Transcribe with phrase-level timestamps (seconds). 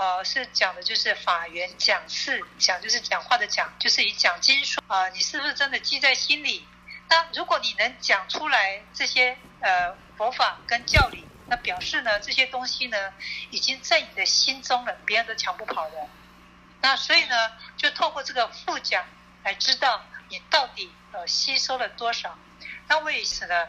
[0.00, 6.66] 呃，是讲的就是法缘讲事，讲就是讲话的讲，就是以讲经说啊、你是不是真的记在心里？
[7.10, 13.12] 那如果你能讲出来这些呃佛法跟教理，那表示呢这些东西呢
[13.50, 16.08] 已经在你的心中了，别人都抢不跑的。
[16.80, 19.04] 那所以呢，就透过这个复讲
[19.42, 22.38] 来知道你到底呃吸收了多少。
[22.88, 23.68] 那为此呢，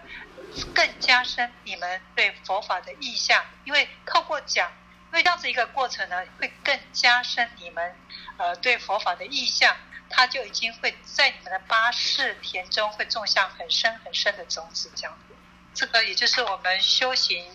[0.73, 4.71] 更加深你们对佛法的意象，因为透过讲，
[5.11, 7.95] 因为这样子一个过程呢，会更加深你们
[8.37, 9.75] 呃对佛法的意向，
[10.09, 14.91] 它就已经会在你们的八识田中会种下很深很深的种子。
[14.95, 15.35] 这样子，
[15.73, 17.45] 这个也就是我们修行，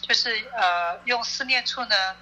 [0.00, 2.16] 就是呃用思念处呢。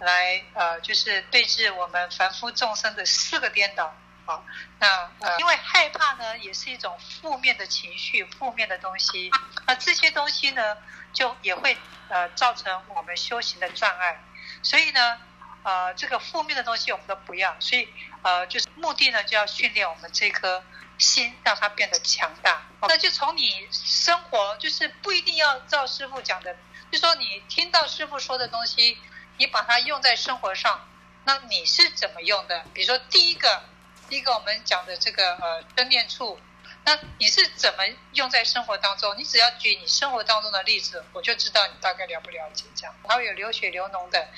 [0.00, 3.96] 来，呃，就是对治我们凡夫众生的四个颠倒。
[4.26, 4.44] 好，
[4.80, 9.30] 那呃，因为害怕呢，也是一种负面的情绪，负面的东西。
[9.66, 10.76] 那这些东西呢，
[11.12, 14.20] 就也会呃造成我们修行的障碍。
[14.64, 15.20] 所以呢，
[15.62, 17.54] 呃，这个负面的东西我们都不要。
[17.60, 17.88] 所以
[18.22, 20.64] 呃，就是目的呢，就要训练我们这颗
[20.98, 22.62] 心，让它变得强大。
[22.88, 26.56] 那就从你生活，就是不一定要照师傅讲的，
[26.90, 28.98] 就说你听到师傅说的东西。
[29.36, 30.86] 你把它用在生活上，
[31.24, 32.64] 那你是怎么用的？
[32.72, 33.64] 比如说，第一个，
[34.08, 36.38] 第一个我们讲的这个呃生念处，
[36.84, 39.16] 那你是怎么用在生活当中？
[39.16, 42.94] 你只要举你生活当中的例子，我就知道你大概了不了解这样。
[43.04, 44.28] 它会有流血流脓的，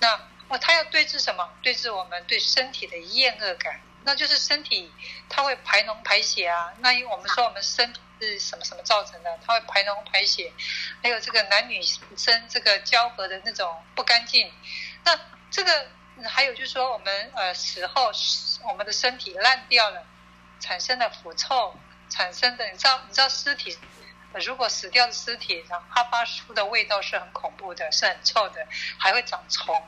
[0.00, 0.14] 那
[0.48, 1.50] 哦，它要对治什么？
[1.62, 4.92] 对治我们对身体的厌恶感，那就是身体
[5.28, 6.74] 它会排脓排血啊。
[6.80, 8.00] 那因为我们说我们身体。
[8.20, 9.38] 是什么什么造成的？
[9.44, 10.50] 它会排脓排血，
[11.02, 11.82] 还有这个男女
[12.16, 14.50] 生这个交合的那种不干净。
[15.04, 15.18] 那
[15.50, 15.88] 这个
[16.24, 18.10] 还有就是说，我们呃死后，
[18.66, 20.06] 我们的身体烂掉了，
[20.60, 21.76] 产生了腐臭，
[22.14, 23.76] 产生的你知道你知道尸体，
[24.46, 28.66] 如果死掉的尸体，然后它发出的味道是很恐怖的，是很臭的，
[28.98, 29.82] 还会长虫。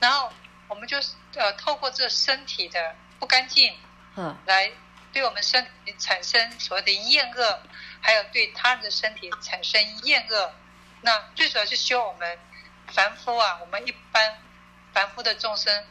[0.00, 0.30] 然后
[0.68, 0.98] 我们就
[1.34, 3.74] 呃透过这身体的不干净，
[4.16, 4.70] 嗯，来。
[5.12, 7.60] 对我们身体产生所谓的厌恶，
[8.02, 10.52] 还有对他人的身体产生厌恶，
[11.00, 12.38] 那最主要是修我们
[12.92, 14.38] 凡夫啊，我们一般
[14.92, 15.86] 凡夫的众生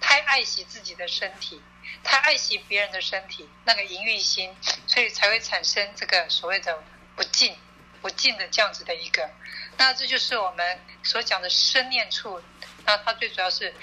[0.00, 1.60] 太爱惜自己的身体，
[2.02, 4.54] 他爱惜别人的身体，那个淫欲心，
[4.86, 6.82] 所以才会产生这个所谓的
[7.16, 7.56] 不净、
[8.00, 9.28] 不净的这样子的一个。
[9.76, 12.42] 那这就是我们所讲的生念处，
[12.84, 13.74] 那它最主要是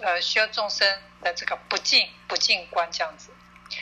[0.00, 3.30] 呃需要众生的这个不净、不净观这样子。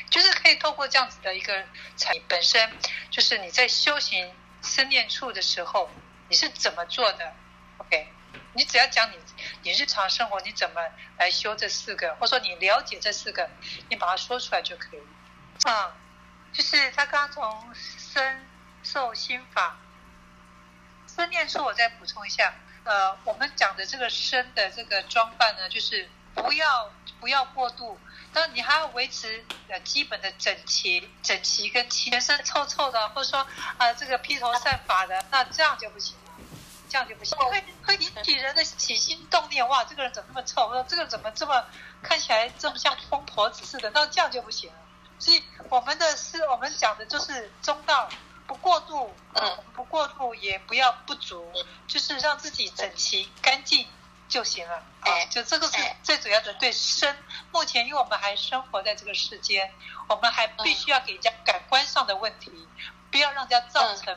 [0.08, 1.62] 就是可以透过这样子的一个
[1.96, 2.72] 产本身，
[3.10, 5.90] 就是你在修行生念处的时候，
[6.30, 7.34] 你是怎么做的
[7.76, 8.08] ？OK，
[8.54, 9.16] 你只要讲你
[9.64, 10.80] 你日常生活你怎么
[11.18, 13.50] 来修这四个，或者说你了解这四个，
[13.88, 15.00] 你把它说出来就可以。
[15.64, 15.92] 啊、嗯，
[16.52, 18.46] 就是他刚刚从身
[18.82, 19.78] 受心法
[21.06, 22.54] 生念处，我再补充一下。
[22.84, 27.98] 呃，我们讲的这个身的这个装扮呢，就是不要不要过度。
[28.34, 33.46] 但你还要维持呃基本的整齐、整齐跟全身臭臭的，或者说
[33.78, 36.16] 啊、这个披头散发的，那这样就不行，
[36.94, 39.66] 这样就不行，会会引起人的起心动念。
[39.66, 40.68] 哇，这个人怎么那么臭？
[40.68, 41.66] 或者这个人怎么这么
[42.00, 43.90] 看起来这么像疯婆子似的？
[43.90, 44.76] 那这样就不行了。
[45.18, 48.08] 所以我们的是我们讲的就是中道，
[48.46, 51.52] 不过度，嗯，不过度也不要不足，
[51.88, 53.88] 就是让自己整齐干净。
[54.26, 56.54] 就行了，啊，就这个是最主要的。
[56.54, 57.14] 对生，
[57.52, 59.70] 目前因为我们还生活在这个世间，
[60.08, 62.50] 我们还必须要给人家感官上的问题，
[63.10, 64.16] 不要让人家造成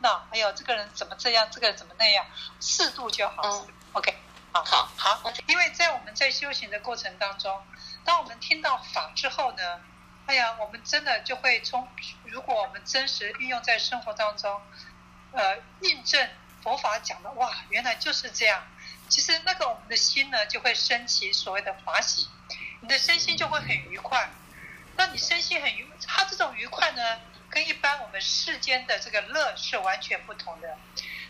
[0.00, 2.26] 那，还有这个人怎么这样，这个人怎么那样，
[2.60, 3.66] 适度就好。
[3.92, 4.16] OK，
[4.52, 5.32] 好，好，好。
[5.46, 7.62] 因为在我们在修行的过程当中，
[8.04, 9.80] 当我们听到法之后呢，
[10.26, 11.88] 哎呀，我们真的就会从，
[12.24, 14.60] 如果我们真实运用在生活当中，
[15.32, 16.28] 呃，印证
[16.62, 18.62] 佛法讲的，哇，原来就是这样。
[19.08, 22.28] 其实那个我们的心呢，就会升起所谓的法喜，
[22.80, 24.30] 你的身心就会很愉快。
[24.96, 30.78] 那你身心很愉，它这种愉快呢，跟一般我们世间的这个乐是完全不同的。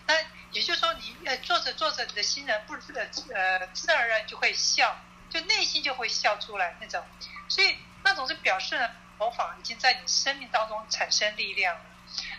[0.06, 0.14] 那
[0.53, 2.92] 也就是说，你呃做着做着，你的心人，不自
[3.32, 7.05] 呃自然而然就会笑，就内心就会笑出来那种。
[7.49, 11.82] 所以那种是表示呢，佛法已经在你生命当中产生力量了，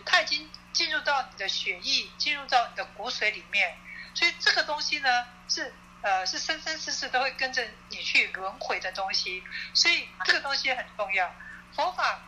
[0.06, 3.78] 它已经进入到你的血液，进入到你的骨髓里面。
[4.14, 9.42] 所以这个东西呢，是呃是生生世世都会跟着你去轮回的东西，
[9.74, 11.34] 所以这个东西很重要。
[11.74, 12.20] 佛法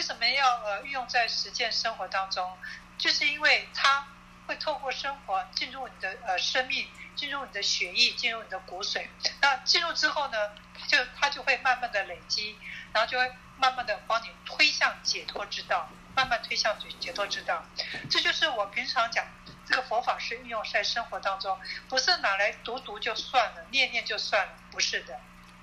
[0.00, 2.56] 为什么要呃运用在实践生活当中？
[2.96, 4.08] 就是因为它
[4.46, 9.06] 会透过生活进入你的呃生命，进入你的血液，进入你的骨髓。
[9.42, 12.58] 那进入之后呢，它就它就会慢慢的累积，
[12.94, 17.62] 然后就会慢慢的帮你推向解脱之道，慢慢推向解解脱之道。
[18.08, 19.26] 这就是我平常讲。
[19.66, 21.60] 这个佛法是运用在生活当中，
[21.90, 25.20] 不是拿来读读就算了，念念就算了，不是的。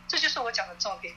[0.07, 1.15] 这就是我讲的重点。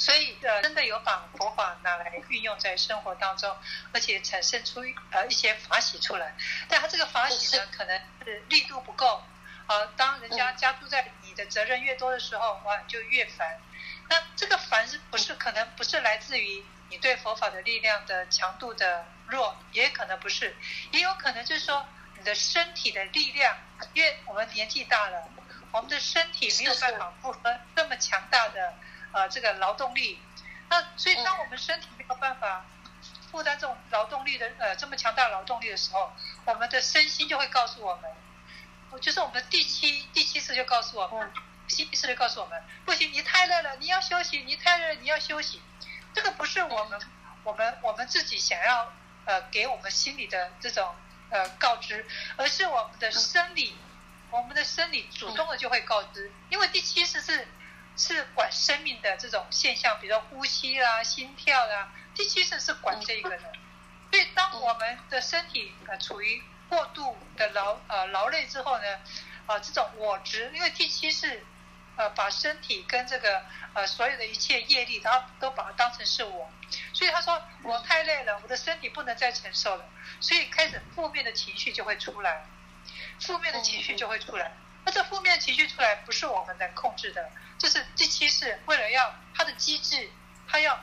[0.00, 3.54] 所以呃，真的有把佛法拿来运用在生活当中，
[3.92, 4.80] 而且产生出
[5.10, 6.34] 呃一些法喜出来。
[6.70, 9.22] 但他这个法喜呢，可能是力度不够。
[9.66, 13.60] 呃，当人家加注在你的责任越多的时候，哇，就越烦。
[14.08, 20.56] 那这个烦是不是可能不是来自于你对佛法的力量的强度的弱，也可能不是，
[20.92, 21.86] 也有可能就是说
[22.16, 23.54] 你的身体的力量，
[23.92, 25.28] 因为我们年纪大了，
[25.72, 28.74] 我们的身体没有办法负荷这么强大的
[29.12, 30.20] 呃这个劳动力。
[30.68, 32.64] 那所以当我们身体没有办法
[33.30, 36.12] 负担这种劳动力的呃这么强大的劳动力的时候，
[36.44, 41.32] 我们的身心就会告诉我们，就是我们的第七第七次就告诉我们。
[41.68, 45.62] 第七次就告诉我们，不行，你太累了，你要休息；你太累了，你要休息。
[46.12, 47.00] 这个不是我们，
[47.44, 48.92] 我们，我们自己想要
[49.24, 50.92] 呃给我们心里的这种
[51.30, 52.04] 呃告知，
[52.36, 53.76] 而是我们的生理，
[54.32, 56.32] 我们的生理主动的就会告知。
[56.48, 57.46] 因为第七次是
[58.00, 63.52] 是管生命的这种现象，比如说呼吸啦、心跳啦，第七识是管这个的。
[64.10, 69.00] 所以当我们的身体呃处于过度的劳呃劳累之后呢，
[69.46, 71.44] 啊、这种我执，因为第七识。
[71.96, 73.44] 呃，把身体跟这个
[73.74, 76.50] 呃所有的一切业力，然后都把它当成是我，
[76.94, 79.84] 所以他说我太累了，我的身体不能再承受了，
[80.18, 82.46] 所以开始负面的情绪就会出来，
[83.20, 84.52] 负面的情绪就会出来。
[84.86, 90.10] 那这负面情绪出来不是我们能控制的，就是第七识为了要它的机制，
[90.48, 90.82] 它要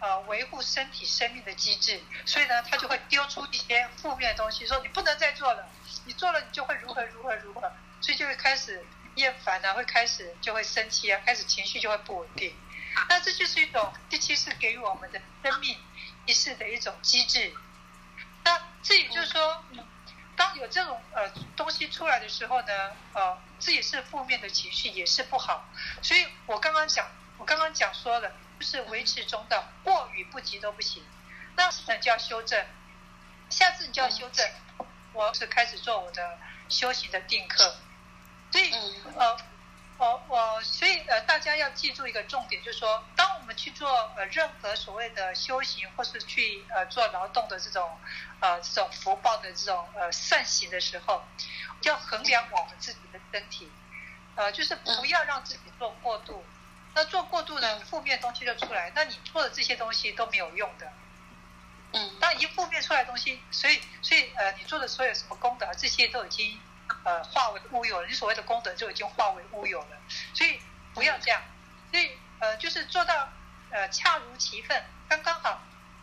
[0.00, 5.66] 呃维护身体生命的机制，所以呢，他就会丢出一些负面的东西，说你不能再做了，
[6.04, 8.84] 你做了你就会如何如何如何，所以就会开始。
[9.16, 12.54] 厌烦啊，会开始就会生气啊，开始情绪就会不稳定。
[13.08, 15.74] 那这就是一种第七识给予我们的生命
[16.26, 17.50] 意识的一种机制。
[18.44, 19.64] 那这也就是说，
[20.36, 25.64] 当有这种呃东西出来的时候呢，呃，这也是负面的情绪，也是不好。
[26.02, 28.30] 所以我刚刚讲，我刚刚讲说了，
[28.60, 31.02] 就是维持中道，过与不及都不行。
[31.56, 32.66] 那时呢就要修正，
[33.48, 34.46] 下次你就要修正。
[35.12, 37.76] 我是开始做我的修行的定课。
[38.52, 38.70] 所以，
[39.16, 39.36] 呃，
[39.98, 47.98] 我我所以呃，大家要记住一个重点，就是说，当我们去做呃任何所谓的修行，或是去呃做劳动的这种
[48.40, 51.24] 呃这种福报的这种呃善行的时候，
[51.82, 53.70] 要衡量我们自己的身体，
[54.34, 56.44] 呃，就是不要让自己做过度。
[56.94, 60.92] 那做过度呢，负面东西就出来，那你做的这些东西都没有用的。
[61.92, 66.60] 嗯，当一负面出来的东西，所以所以呃，你做的所有什么功德，这些都已经。
[67.02, 69.96] 呃，化为乌有了，你所谓的功德就已经化为乌有了，
[70.32, 70.60] 所以
[70.94, 71.42] 不要这样。
[71.90, 73.28] 所以呃，就是做到
[73.70, 75.62] 呃恰如其分，刚刚好，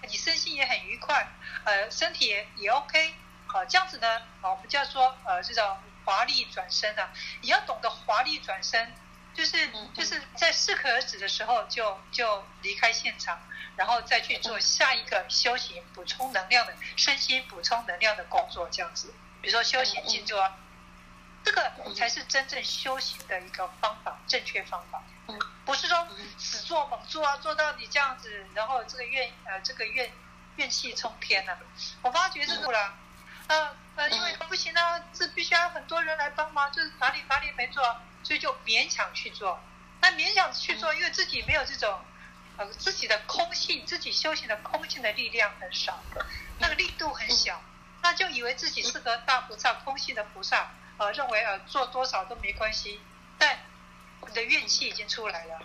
[0.09, 1.27] 你身心也很愉快，
[1.63, 3.13] 呃，身体也也 OK，
[3.47, 7.11] 好、呃，这样子呢，我们叫做呃这种华丽转身啊，
[7.41, 8.93] 你要懂得华丽转身，
[9.33, 13.41] 就是就是在适可而止的时候就就离开现场，
[13.75, 20.51] 然后再去做下一个修行补充能量的身心补充能量的工作，这样子，比如说修行静坐。
[21.45, 25.03] 这个才是真正修行的一个方法，正确方法。
[25.65, 30.11] 不是说只做猛做啊，做到你这样子，然后这个怨呃这个怨
[30.57, 31.57] 怨气冲天了。
[32.01, 32.93] 我发觉这个了，
[33.47, 39.59] 呃呃，因为不行啊，这必须要很多人来帮忙，就是哪里哪里没做，所以就勉强去做。
[40.01, 42.01] 那勉强去做，因为自己没有这种
[42.57, 46.03] 呃自己的空性，自己修行的空性的力量很少，
[46.59, 47.61] 那个力度很小，
[48.01, 50.71] 那就以为自己是个大菩萨，空性的菩萨。
[50.95, 53.12] 呃，认为呃做多少都没关系，但
[54.27, 55.59] 你的怨气已经出来了，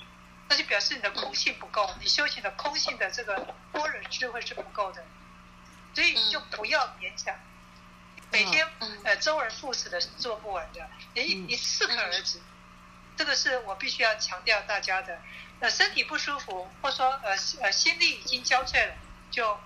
[0.49, 5.05] 那就表示你的空性不够，你修行的空性的这个般若智慧是不够的，
[5.95, 7.35] 所以就不要勉强，
[8.31, 8.69] 每天
[9.05, 12.41] 呃周而复始的做不完的，你你适可而止，
[13.17, 15.19] 这个是我必须要强调大家的。
[15.61, 18.95] 呃，身体不舒服，或说呃呃心力已经交瘁了，
[19.31, 19.59] 就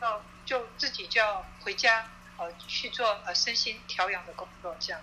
[0.00, 2.08] 呃就自己就要回家。
[2.38, 5.00] 呃，去做呃身心调养的工作，这样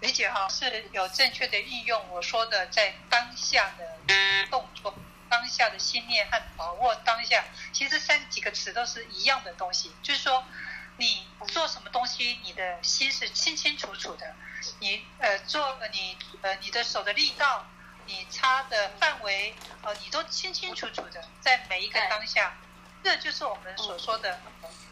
[0.00, 2.08] 理解哈，是有正确的运用。
[2.10, 3.74] 我说的在当下
[4.06, 4.94] 的动作、
[5.28, 9.92] 当下的心念和把握当下，其实三几个词都是一样的东西。
[10.02, 10.44] 就是说，
[10.98, 14.34] 你做什么东西，你的心是清清楚楚的。
[14.80, 17.66] 你呃做你呃你的手的力道，
[18.06, 22.56] 你擦的范围，呃你都清清楚楚的，在每一个当下，
[23.02, 24.40] 这就是我们所说的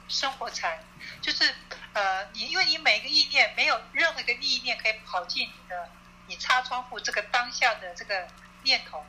[0.08, 0.82] 生活禅。
[1.22, 1.54] 就是
[1.96, 5.88] 呃，你因为你每个意念没有任何一个意念可以跑进你的
[6.26, 8.28] 你擦窗户这个当下的这个
[8.64, 9.02] 念头，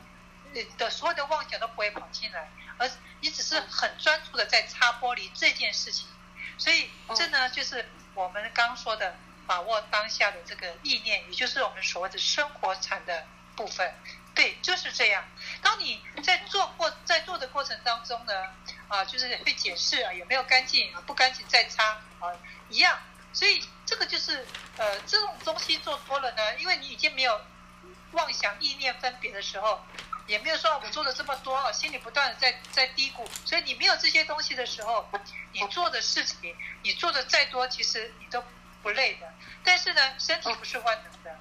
[0.54, 2.90] 你的所有的妄想都不会跑进来，而
[3.20, 6.08] 你只是很专注的在擦玻璃这件事情。
[6.56, 9.14] 所以这呢，就是我们刚刚说的
[9.46, 13.94] 把握当下的这个意念，也就是我们所谓的生活禅的部分。
[14.34, 15.28] 对，就是这样。
[15.60, 18.54] 当你在做过在做的过程当中呢，
[18.88, 21.84] 啊，就是会解释啊有没有干净啊，不干净再擦
[22.20, 22.32] 啊，
[22.68, 22.98] 一样。
[23.32, 24.44] 所以这个就是
[24.78, 27.40] 呃这种东西做多了呢，因为你已经没有
[28.12, 29.84] 妄想意念分别的时候，
[30.26, 35.08] 也没有说我做了这么多，心里不断的在在嘀咕，所以你没有这些东西的时候，
[35.52, 38.42] 你做的事情，你做的再多，其实你都
[38.82, 39.32] 不累的。
[39.62, 41.38] 但是呢，身体不是万能的，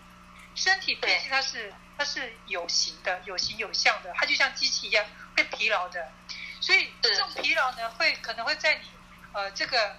[0.56, 5.06] 身体毕竟它是它是有形的，有形有相的，它就像机器一样
[5.38, 6.12] 会疲劳的。
[6.60, 8.90] 所以这种疲劳呢，会可能会在你
[9.34, 9.96] 呃这个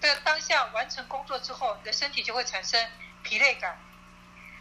[0.00, 2.90] 这个当下完成工作之后，你的身体就会产生
[3.22, 3.78] 疲累感。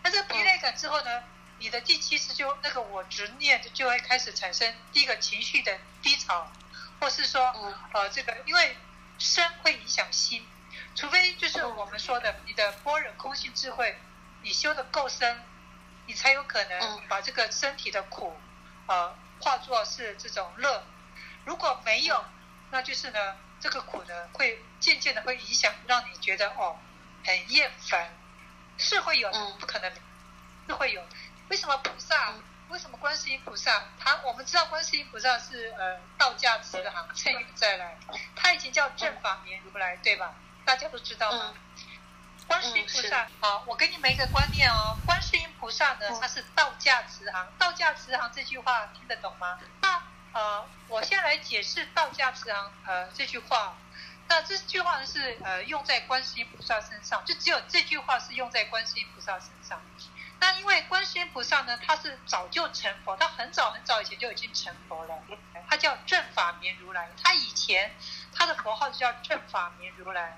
[0.03, 1.23] 那这个疲累感之后呢，
[1.57, 6.51] 你的第七识就那个我执念就会开始产生第一个情绪的低潮，
[6.99, 7.53] 或是说
[7.93, 8.77] 呃这个因为
[9.17, 10.47] 身会影响心，
[10.95, 13.99] 除非就是我们说的你的般若空性智慧，
[14.43, 15.43] 你修的够深，
[16.05, 18.39] 你才有可能把这个身体的苦
[18.87, 20.83] 呃化作是这种乐。
[21.49, 22.23] 如果没有，
[22.69, 26.77] 那就是呢，这个苦呢会渐渐的会影响，让你觉得哦
[27.25, 28.13] 很厌烦，
[28.77, 29.91] 是会有，不可能
[30.67, 31.03] 是会有。
[31.49, 32.35] 为什么菩萨？
[32.67, 33.83] 为什么观世音菩萨？
[33.99, 37.97] 他我们知道观世音菩萨是呃道家慈航，乘愿再来，
[38.35, 40.35] 他已经叫正法明如来，对吧？
[40.65, 41.55] 大家都知道吗？
[42.45, 49.59] 观世音菩萨，好，我给你们一个观念哦，观世音菩萨呢，他是道家慈航，道家慈航这句话听得懂吗？
[49.81, 49.99] 那。
[50.31, 53.75] 呃，我先来解释“道驾慈航”呃这句话。
[54.27, 59.81] 那这句话呢是呃用在观世音菩萨身上，就只有这句话是用在观世音菩萨身上。
[60.39, 65.15] 那因为观世音菩萨呢，他是早就成佛，他很早很早以前就已经成佛了。
[65.67, 67.91] 他叫正法明如来，他以前
[68.31, 70.37] 他的佛号就叫正法明如来。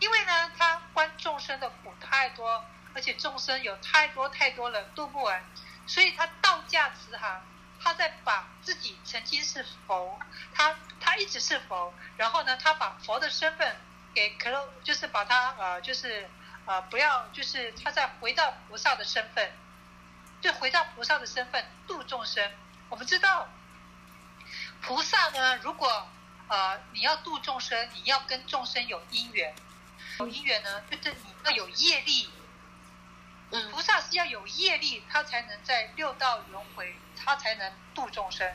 [0.00, 5.42] 因为呢，他观众生的苦太多，而且众生有太多太多了，度不完，
[5.86, 7.42] 所以他道驾慈航。
[7.84, 10.18] 他在把自己曾经是佛，
[10.54, 13.76] 他他一直是佛，然后呢，他把佛的身份
[14.14, 16.26] 给可能就是把他呃，就是
[16.64, 19.52] 呃，不要就是他再回到菩萨的身份，
[20.40, 22.50] 就回到菩萨的身份度众生。
[22.88, 23.46] 我们知道，
[24.80, 26.08] 菩萨呢，如果
[26.48, 29.54] 呃你要度众生，你要跟众生有因缘，
[30.20, 32.30] 有因缘呢，就是你要有业力。
[33.70, 38.52] 菩萨是要有业力，他才能在六道轮回，他才能度众生。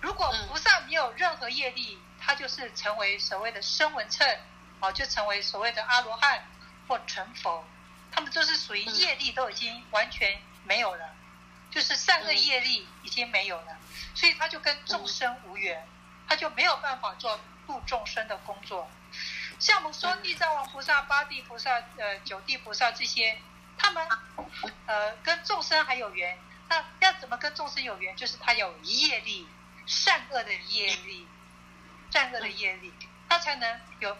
[0.00, 4.26] 如果菩萨没有任何业力，他就是成为所谓的声闻乘，
[4.80, 6.46] 哦，就成为所谓的阿罗汉
[6.88, 7.64] 或成佛。
[8.12, 11.14] 他们都是属于业力都已经完全没有了，
[11.70, 13.78] 就是善恶业力已经没有了，
[14.14, 15.86] 所以他就跟众生无缘，
[16.28, 18.90] 他就没有办法做度众生的工作。
[19.58, 23.40] 像我们说地藏王菩萨、八地菩萨、呃九地菩萨这些。
[23.76, 24.08] 他们
[24.86, 26.38] 呃跟众生还有缘，
[26.68, 28.16] 那要怎么跟众生有缘？
[28.16, 29.48] 就是他有业力，
[29.86, 31.28] 善恶的业力，
[32.10, 32.92] 善恶的业力，
[33.28, 34.16] 他才能有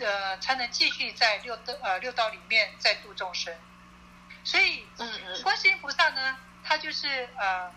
[0.00, 3.54] 呃才能继续在六道呃六道里面再度众生。
[4.44, 4.86] 所以，
[5.42, 7.72] 观世音菩萨呢，他就是呃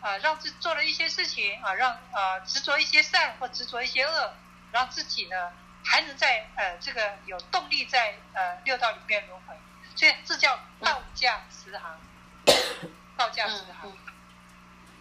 [0.00, 4.34] 呃让自做了一些事情啊，让呃执着一些善或执着一些恶，
[4.72, 5.52] 让自己呢
[5.84, 9.54] 还能在呃这个有动力在呃六道里面轮回。
[9.94, 12.00] 所以这叫道驾慈航，
[13.18, 13.92] 道驾慈航。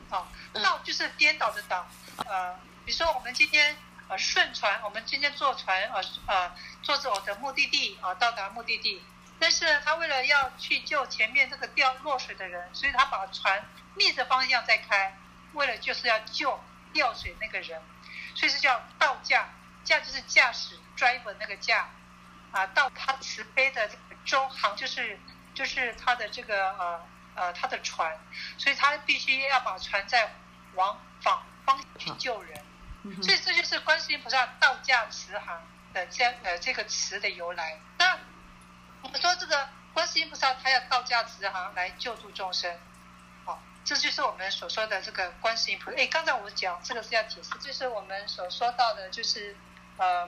[0.09, 1.87] 好，道就是颠倒的倒。
[2.25, 9.03] 呃，比如说我们今天呃顺船，我们今天坐船呃呃坐着我的目的地啊、呃、到达目的地，
[9.39, 13.63] 但是他为了要去救前面这个掉落水的人，所以他把船
[13.95, 15.15] 逆着方向在开，
[15.53, 16.59] 为了就是要救
[16.93, 17.79] 掉水那个人，
[18.33, 19.49] 所以是叫倒驾，
[19.83, 21.89] 驾就是驾驶 driver 那个驾
[22.51, 23.87] 啊，到他慈悲的。
[23.87, 25.19] 这个周航就是
[25.53, 27.05] 就是他的这个呃
[27.37, 28.19] 呃他的船，
[28.57, 30.33] 所以他必须要把船再
[30.73, 32.65] 往反方向去救人，
[33.21, 35.61] 所以这就是观世音菩萨道驾慈航
[35.93, 37.79] 的这呃这个词的由来。
[37.99, 38.17] 那
[39.03, 42.75] 我们说这个观世音菩萨他要道驾慈航来救助众生，
[43.45, 45.97] 好，这就是我们所说的这个观世音菩萨。
[45.97, 49.55] 哎，刚才我讲这个是要解释，就是我们所说到的，就是
[49.97, 50.27] 呃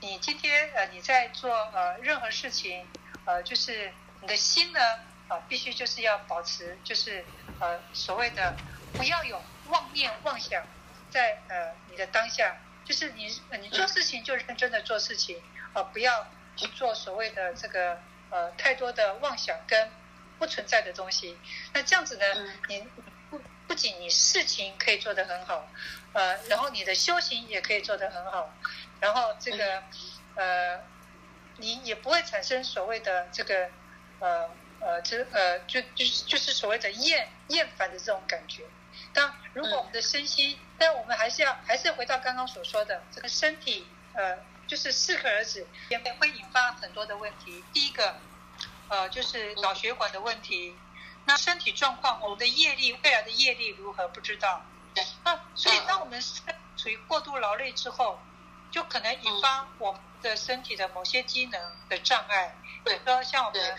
[0.00, 2.84] 你今天呃你在做呃任何事情。
[3.24, 7.24] 呃，就是你的心呢，啊、呃，必须就是要保持，就是
[7.60, 8.56] 呃，所谓的
[8.94, 10.66] 不要有妄念妄想
[11.10, 13.26] 在呃你的当下，就是你
[13.60, 15.38] 你做事情就认真的做事情，
[15.72, 19.90] 啊、呃，不要去做所谓的这个呃太多的妄想跟
[20.38, 21.38] 不存在的东西。
[21.72, 22.24] 那这样子呢，
[22.68, 22.88] 你
[23.30, 25.68] 不不仅你事情可以做得很好，
[26.12, 28.52] 呃，然后你的修行也可以做得很好，
[29.00, 29.82] 然后这个
[30.34, 30.80] 呃。
[31.60, 33.68] 你也不会产生所谓的这个
[34.20, 34.48] 呃
[34.80, 38.64] 呃这呃就就是就是所谓的厌厌烦的这种感觉。
[39.12, 47.64] 当如果我们的身心，嗯、但我们还是要还是回到刚刚所说的这个身体呃就是适可而止，也会引发很多的问题。
[47.72, 48.16] 第一个
[48.88, 50.76] 呃就是脑血管的问题，
[51.26, 54.64] 那身体状况，我们的业力未来的业力如何不知道。
[55.24, 56.20] 那所以当我们
[56.76, 58.20] 处于过度劳累之后，
[58.70, 62.56] 就可能引发我们的身体的某些机能的障碍，
[62.96, 63.78] 比如说像我们的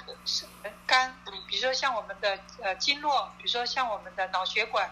[0.86, 1.16] 肝，
[1.48, 4.89] 比如说像我们的呃经络，比如说像我们的脑血管，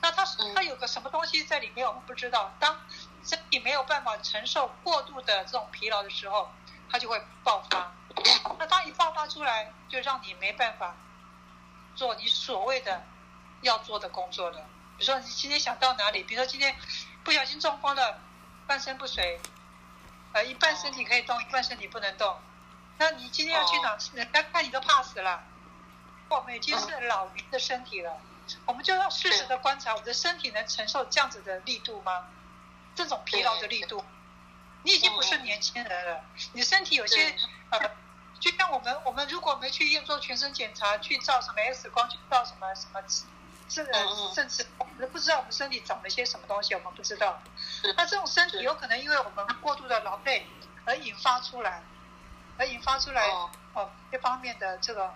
[0.00, 0.24] 那它
[0.54, 2.52] 它有个什么东西在里面，我们不知道。
[2.58, 2.80] 当
[3.24, 6.50] 身体没有办法承受过度的这种疲劳的时候，
[6.90, 7.92] 它就会爆发。
[8.58, 10.94] 那当一爆发出来，就让你没办法
[11.94, 13.02] 做你所谓的
[13.62, 14.58] 要做的工作了。
[14.96, 16.76] 比如说你今天想到哪里，比如说今天
[17.22, 18.20] 不小心中风了。
[18.66, 19.38] 半身不遂，
[20.32, 22.40] 呃，一半身体可以动，一半身体不能动。
[22.98, 23.96] 那你今天要去哪？
[24.14, 25.42] 人家看你都怕死了。
[26.28, 28.18] 我们已经是老年的身体了，
[28.66, 32.26] 我们就要适时的观察，我们的身体能承受这样子的力度吗？
[32.94, 34.04] 这种疲劳的力度，
[34.82, 36.24] 你已经不是年轻人了。
[36.52, 37.36] 你身体有些
[37.70, 37.90] 呃，
[38.40, 43.02] 就像我们，我们如果没去医院做全身检查，去照什么 X 光，去照什么什么。
[43.68, 43.92] 这个
[44.34, 47.42] 甚至我们都不知道我们身体长了些什么东西，我们不知道。
[47.96, 50.46] 那这种身体有可能因为我们过度的劳累
[50.84, 51.82] 而引发出来，
[52.58, 53.26] 而引发出来
[53.74, 55.14] 哦这方面的这个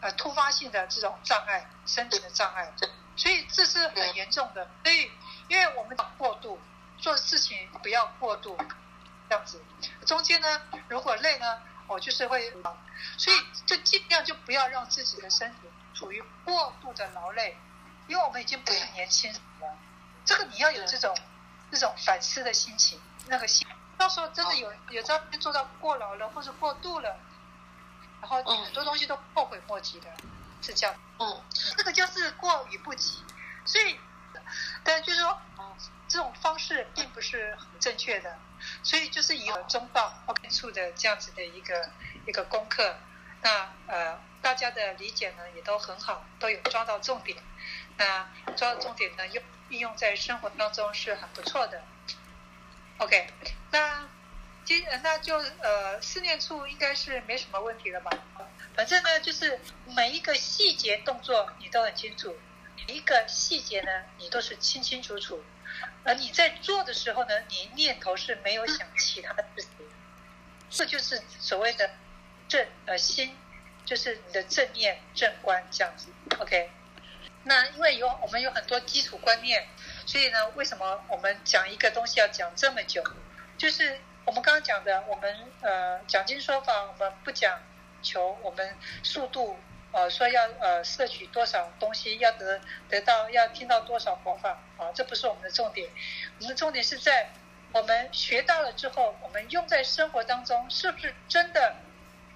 [0.00, 2.72] 呃突发性的这种障碍，身体的障碍。
[3.16, 4.68] 所以这是很严重的。
[4.82, 5.10] 所以
[5.48, 6.60] 因为我们过度
[6.98, 8.56] 做事情不要过度
[9.28, 9.62] 这样子，
[10.06, 12.52] 中间呢如果累呢，我就是会，
[13.16, 13.36] 所以
[13.66, 15.60] 就尽量就不要让自己的身体
[15.94, 17.56] 处于过度的劳累。
[18.06, 19.78] 因为我们已经不是年轻人了，
[20.26, 21.16] 这个你要有这种
[21.70, 27.16] 这种反思的心情，那个心，到时候真的有有照片做到过劳了或者过度了，
[28.20, 30.08] 然后很多东西都后悔莫及的，
[30.62, 30.94] 是这样。
[31.18, 31.42] 嗯，
[31.76, 33.22] 这个就是过与不及，
[33.64, 33.98] 所以，
[34.82, 35.40] 但就是说，
[36.08, 38.36] 这种方式并不是很正确的，
[38.82, 41.90] 所以就是以中报后面处的这样子的一个
[42.26, 42.96] 一个功课，
[43.42, 47.38] 那呃大家的理解呢也都很好，都有抓到重点。
[47.96, 51.82] 那抓到重点呢，用运用在生活当中是很不错的。
[52.98, 53.26] OK，
[53.72, 54.08] 那
[54.64, 58.10] 今那就呃四念处应该是没什么问题了吧？
[58.74, 62.36] 反正呢，就是每一个细节动作你都很清楚，
[62.86, 65.42] 每一个细节呢你都是清清楚楚。
[66.04, 69.70] 而你在做的时候呢，你念头是没有想其他的事情，
[70.70, 71.90] 这就是所谓的
[72.48, 73.36] 正呃心，
[73.84, 76.08] 就是你的正念正观这样子。
[76.38, 76.70] OK。
[77.46, 79.68] 那因为有我们有很多基础观念，
[80.06, 83.02] 所以呢，为什么我们讲一个东西要讲这么久？
[83.56, 87.60] 就是我们刚刚讲的，我们呃讲经说法，我们不讲
[88.02, 89.58] 求我们速度，
[89.92, 95.88] 呃说要呃摄取多少东西，要得得到要听到多少佛法啊，这不是我们的重点。
[96.38, 97.30] 我们的重点是在
[97.72, 101.76] 我们学到了之后，我们用在生活当中，是不是真的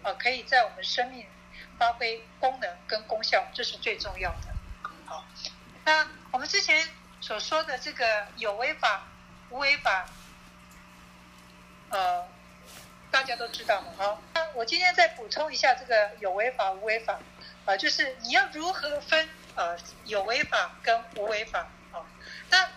[0.03, 1.27] 啊可以在我们生命
[1.79, 3.47] 发挥功能跟功效？
[3.53, 4.55] 这是最重要的。
[5.07, 5.25] 好，
[5.85, 6.87] 那我们之前
[7.21, 9.07] 所说的这个有为法、
[9.51, 10.09] 无为法，
[11.91, 12.27] 呃，
[13.11, 13.93] 大家都知道嘛。
[13.97, 17.19] 好，那我今天再补充一下这个有为法、无为法，
[17.65, 22.07] 呃，就是你要如何分呃有为法跟无为法啊？
[22.51, 22.69] 那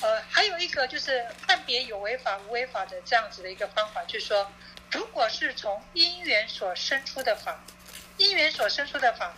[0.00, 4.52] 呃还有一个就是判别有为法、无为法的这样子的一个方法，就是说，
[4.90, 7.60] 如果是从因缘所生出的法，
[8.18, 9.32] 因缘所生出的法，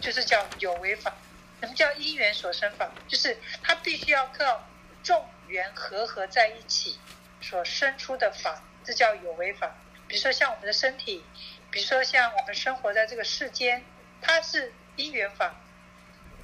[0.00, 1.14] 就是叫有为法。
[1.60, 2.90] 什么叫因缘所生法？
[3.08, 4.68] 就是它必须要靠
[5.02, 6.98] 众缘和合在一起
[7.40, 9.74] 所生出的法，这叫有为法。
[10.08, 11.24] 比如说像我们的身体，
[11.70, 13.84] 比如说像我们生活在这个世间，
[14.20, 15.56] 它是因缘法，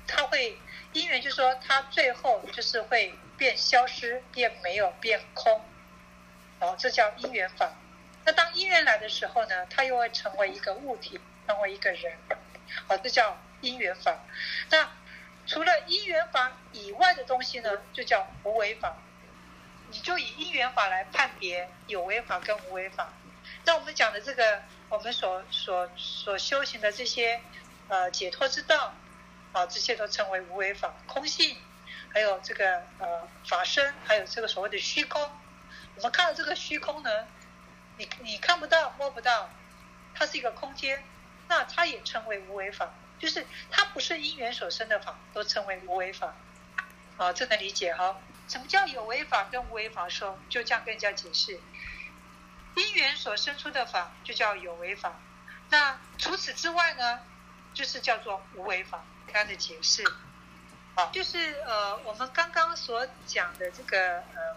[0.06, 0.58] 它会
[0.92, 5.64] 因缘，就是说它最后就是会变消失、变没有、变空，
[6.58, 7.72] 哦，这叫因缘法。
[8.24, 12.16] 那当因缘来的时候呢，它又会成为一个物体，成为一个人，
[12.88, 14.18] 好，这叫因缘法。
[14.70, 14.90] 那
[15.46, 18.96] 除了因缘法以外的东西呢，就叫无为法。
[19.90, 23.12] 你就以因缘法来判别有为法跟无为法。
[23.64, 27.42] 那我们讲的这个，我们所所所修行的这些
[27.88, 28.94] 呃解脱之道，
[29.52, 30.94] 啊，这些都称为无为法。
[31.06, 31.58] 空性，
[32.14, 35.30] 还有这个呃法身，还有这个所谓的虚空。
[35.96, 37.26] 我们看到这个虚空呢，
[37.98, 39.50] 你你看不到摸不到，
[40.14, 41.04] 它是一个空间，
[41.48, 42.94] 那它也称为无为法。
[43.22, 46.34] 就是它不是因缘所生的法，都称为无为法。
[47.16, 48.20] 好，这能理解哈？
[48.48, 50.38] 什么叫有为法跟无为法说？
[50.50, 51.58] 就这样跟人家解释。
[52.74, 55.20] 因缘所生出的法就叫有为法。
[55.70, 57.20] 那除此之外呢，
[57.72, 59.04] 就是叫做无为法。
[59.28, 60.04] 这样的解释，
[60.94, 64.56] 啊，就是呃，我们刚刚所讲的这个呃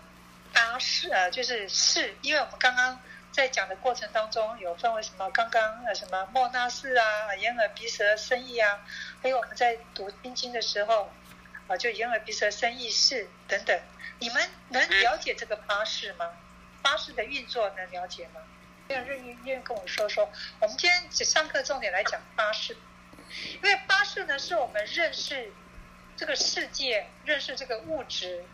[0.51, 2.99] 八事呃，就是是，因为我们刚刚
[3.35, 5.29] 在讲的过程当中有分为什么？
[5.31, 8.79] 刚刚呃什么莫那识啊，眼耳鼻舌身意啊，
[9.21, 11.11] 还有我们在读心经的时候
[11.67, 13.77] 啊，就眼耳鼻舌身意识等等。
[14.19, 16.31] 你们能了解这个八识吗？
[16.81, 18.39] 八识的运作能了解吗？
[18.87, 20.31] 愿意愿意跟我说说。
[20.61, 22.77] 我们今天只上课重点来讲八识，
[23.55, 25.51] 因为八识呢是我们认识
[26.15, 28.45] 这个世界、认识这个物质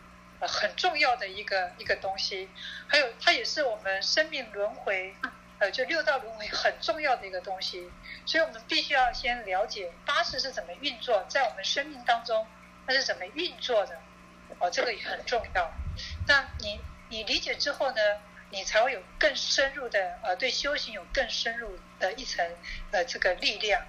[0.42, 2.50] 呃很重要的一个一个东西，
[2.88, 5.14] 还有它也是我们生命轮回
[5.60, 7.88] 呃就六道轮回很重要的一个东西，
[8.26, 12.44] 所以我们必须要先了解八识是怎么运作，在我们生命当中
[12.88, 14.00] 它是怎么运作的
[14.58, 15.72] 哦，这个也很重要。
[16.26, 18.02] 那你你理解之后呢？
[18.54, 22.46] 你才会有更深入的呃，对修行有更深入的一层
[22.90, 23.82] 呃这个力量。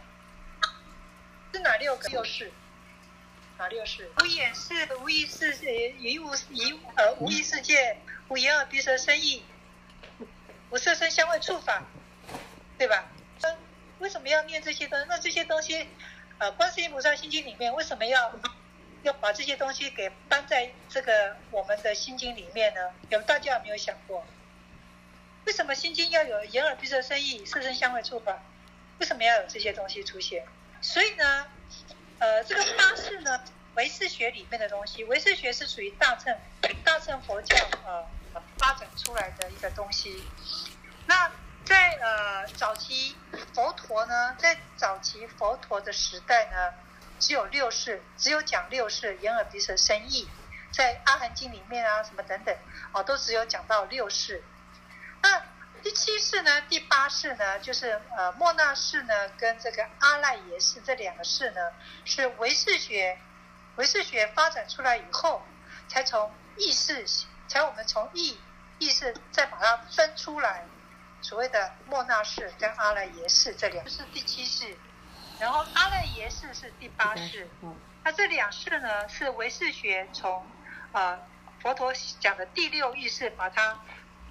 [1.52, 2.08] 是哪六个？
[2.08, 2.50] 六识。
[3.58, 4.12] 哪六识？
[4.20, 5.56] 无眼识、无意识、
[6.00, 9.44] 于无于呃无意识界、无眼耳鼻舌身意、
[10.70, 11.84] 无色声香味触法，
[12.78, 13.06] 对吧？
[14.00, 15.06] 为什么要念这些东西？
[15.08, 15.88] 那这些东西，
[16.39, 18.34] 呃，观世音菩萨心经里面为什么要？
[19.04, 22.80] 要把这些东西给搬在这个我们的心经里面呢？
[23.10, 24.26] 有大家有没有想过？
[25.44, 28.42] 为什么心经要有眼耳鼻舌身意、色声香味触法？
[29.00, 30.46] 为什么要有这些东西出现？
[30.82, 31.48] 所以呢，
[32.23, 33.43] 呃，这个八识呢，
[33.75, 36.33] 唯识学里面的东西，唯识学是属于大乘
[36.81, 37.53] 大乘佛教
[37.86, 38.01] 呃
[38.57, 40.23] 发展出来的一个东西。
[41.05, 41.29] 那
[41.65, 43.17] 在呃早期
[43.53, 46.73] 佛陀呢，在早期佛陀的时代呢，
[47.19, 50.29] 只有六世，只有讲六世，眼耳鼻舌身意，
[50.71, 52.55] 在阿含经里面啊，什么等等，
[52.93, 54.41] 哦，都只有讲到六世。
[55.84, 56.62] 那第七世呢？
[56.69, 57.60] 第八世呢？
[57.60, 61.72] 就是呃，莫那世呢，跟这个阿赖耶识这两个世呢，
[62.06, 63.19] 是唯识学，
[63.76, 65.43] 唯识学发展出来以后，
[65.89, 67.06] 才从意识，
[67.50, 68.39] 才我们从意
[68.80, 70.65] 意识再把它分出来，
[71.22, 74.78] 所谓的莫那世跟阿赖耶识这两是第七世，
[75.39, 77.50] 然后阿赖耶识是第八识。
[78.06, 80.46] 那这两世呢，是唯识学从
[80.93, 81.19] 呃
[81.62, 83.78] 佛陀讲的第六意识把它。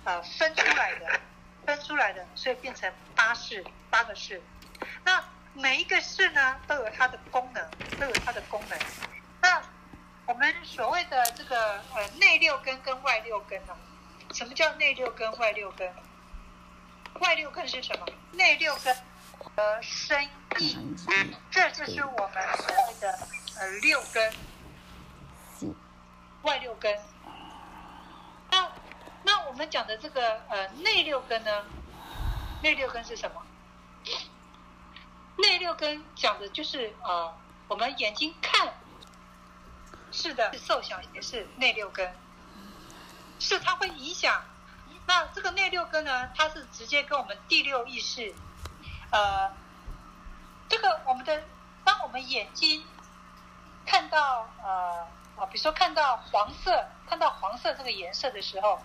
[0.04, 1.20] 呃，分出来的，
[1.66, 4.42] 分出来的，所以变成八式，八个式。
[5.04, 5.22] 那
[5.54, 8.78] 每一个式呢，都有它的功能，都有它的功能。
[9.40, 9.62] 那
[10.26, 13.76] 我们所谓的这个呃内六根跟外六根呢？
[14.32, 15.92] 什么叫内六根、外六根？
[17.20, 18.06] 外六根是什么？
[18.32, 18.96] 内六根
[19.56, 20.24] 呃身
[20.58, 20.96] 意，
[21.50, 23.18] 这就是我们所谓的
[23.58, 24.32] 呃六根，
[26.42, 26.98] 外六根。
[28.50, 28.70] 那
[29.24, 31.64] 那我们讲的这个呃内六根呢？
[32.62, 33.42] 内六根是什么？
[35.36, 37.34] 内六根讲的就是呃
[37.68, 38.74] 我们眼睛看，
[40.10, 42.14] 是的，受想也是内六根，
[43.38, 44.44] 是它会影响。
[45.06, 48.34] 那这个内六根呢，它是直接跟我们第六意识，
[49.10, 49.50] 呃，
[50.68, 51.42] 这个我们的
[51.84, 52.84] 当我们眼睛
[53.84, 55.06] 看到呃
[55.36, 58.80] 啊，比如说看到黄色，看到黄色这个颜色的时候。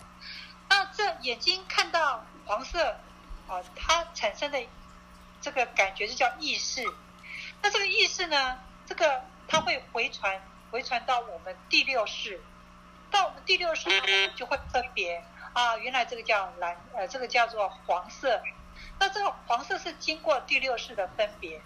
[0.70, 2.98] 那这眼睛看到黄色，
[3.48, 4.66] 啊，它产生的
[5.42, 6.84] 这个感觉就叫意识。
[7.62, 12.42] 那这个意识呢，这个它会回传，回传到我们第六识，
[13.10, 18.42] 到我们第六识呢就会分别啊，原来这个叫蓝，呃，这个叫做黄色。
[19.00, 21.62] 那这个黄色是经过第六识的分别，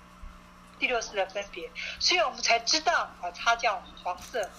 [0.80, 4.50] 第六识的分别，所以我们才知道啊，它叫黄色。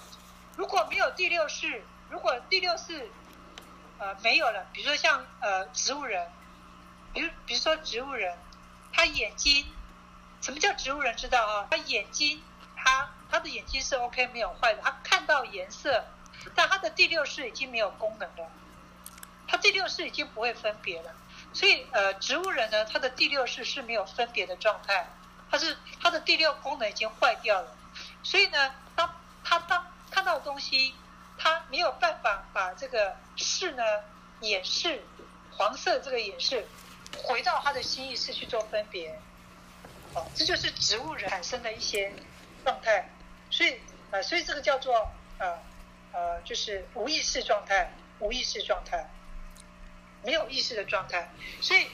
[0.56, 3.10] 如果没有第六识，如果第六识
[4.02, 4.66] 呃，没有了。
[4.72, 6.28] 比如说像呃植物人，
[7.14, 8.36] 比如比如说植物人，
[8.92, 9.64] 他眼睛，
[10.40, 11.16] 什么叫植物人？
[11.16, 11.68] 知道啊？
[11.70, 12.42] 他眼睛，
[12.74, 16.04] 他他的眼睛是 OK 没有坏的，他看到颜色，
[16.56, 18.50] 但他的第六识已经没有功能了，
[19.46, 21.14] 他第六识已经不会分别了。
[21.52, 25.06] 所以呃，植物人呢，他的第六识是没有分别的状态，
[25.48, 27.76] 他是他的第六功能已经坏掉了。
[28.24, 30.92] 所以呢，当他当看到东西。
[31.42, 33.82] 他没有办法把这个识呢，
[34.42, 35.02] 眼识
[35.50, 36.64] 黄色这个眼识
[37.24, 39.18] 回到他的心意识去做分别，
[40.14, 42.12] 哦，这就是植物人产生的一些
[42.64, 43.08] 状态，
[43.50, 43.80] 所以
[44.12, 45.58] 呃，所以这个叫做呃
[46.12, 49.10] 呃，就是无意识状态，无意识状态，
[50.22, 51.28] 没有意识的状态，
[51.60, 51.88] 所以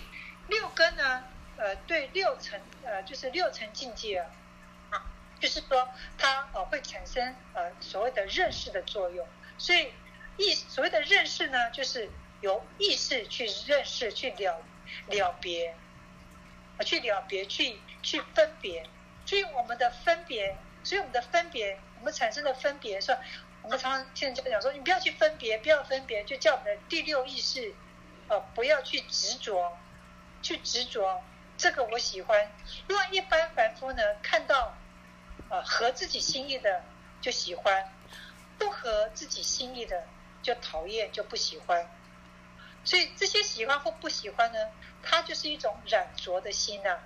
[0.49, 1.25] 六根呢，
[1.57, 4.19] 呃，对六层呃，就是六层境界
[4.91, 5.09] 啊，
[5.41, 9.27] 就是说它呃会产生呃所谓的认识的作用。
[9.59, 9.93] 所以
[10.37, 12.09] 意所谓的认识呢，就是
[12.41, 14.63] 由意识去认识、去了
[15.09, 15.75] 了别，
[16.79, 18.89] 啊，去了别、去去分别。
[19.27, 23.15] 所以我们的分别，所以我们的分别，我们产生的分别，说
[23.63, 27.75] 我们常常听人家讲说，你不要去分别，不要分别，就叫我们的第六意识，
[28.29, 29.77] 呃，不要去执着，
[30.41, 31.23] 去执着
[31.59, 32.51] 这个我喜欢。
[32.89, 34.75] 因为一般凡夫呢，看到
[35.51, 36.85] 呃合自己心意的
[37.21, 37.93] 就喜欢，
[38.59, 40.07] 不合自己心意的
[40.43, 41.89] 就讨厌，就不喜欢。
[42.85, 44.59] 所以这些喜欢或不喜欢呢，
[45.03, 46.99] 它就是一种染着的心呐、啊。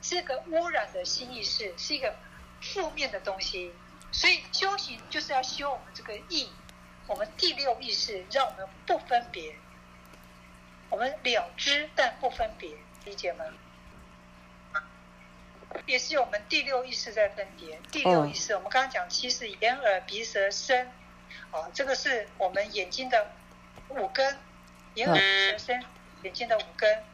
[0.00, 2.14] 是一个污染的心意识，是一个
[2.60, 3.74] 负面的东西。
[4.12, 6.48] 所以修行就是要修我们这个意，
[7.08, 9.56] 我们第六意识，让我们不分别，
[10.88, 13.44] 我们了知但不分别，理解吗？
[15.86, 17.78] 也是我们第六意识在分别。
[17.90, 20.86] 第六意识，我们刚刚讲，其实眼耳鼻舌身，
[21.50, 23.32] 啊，这个是我们眼睛的
[23.88, 24.38] 五根，
[24.94, 25.84] 眼耳鼻舌身，
[26.22, 27.04] 眼睛的五根。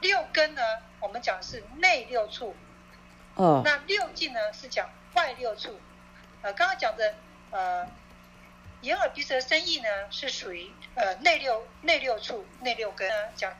[0.00, 0.62] 六根呢，
[1.00, 2.56] 我们讲的是内六处，
[3.34, 5.78] 哦，那六境呢是讲外六处，
[6.42, 7.14] 呃，刚刚讲的
[7.50, 7.86] 呃，
[8.80, 13.54] 眼耳鼻舌身意呢是属于呃内六内六处内六根呢讲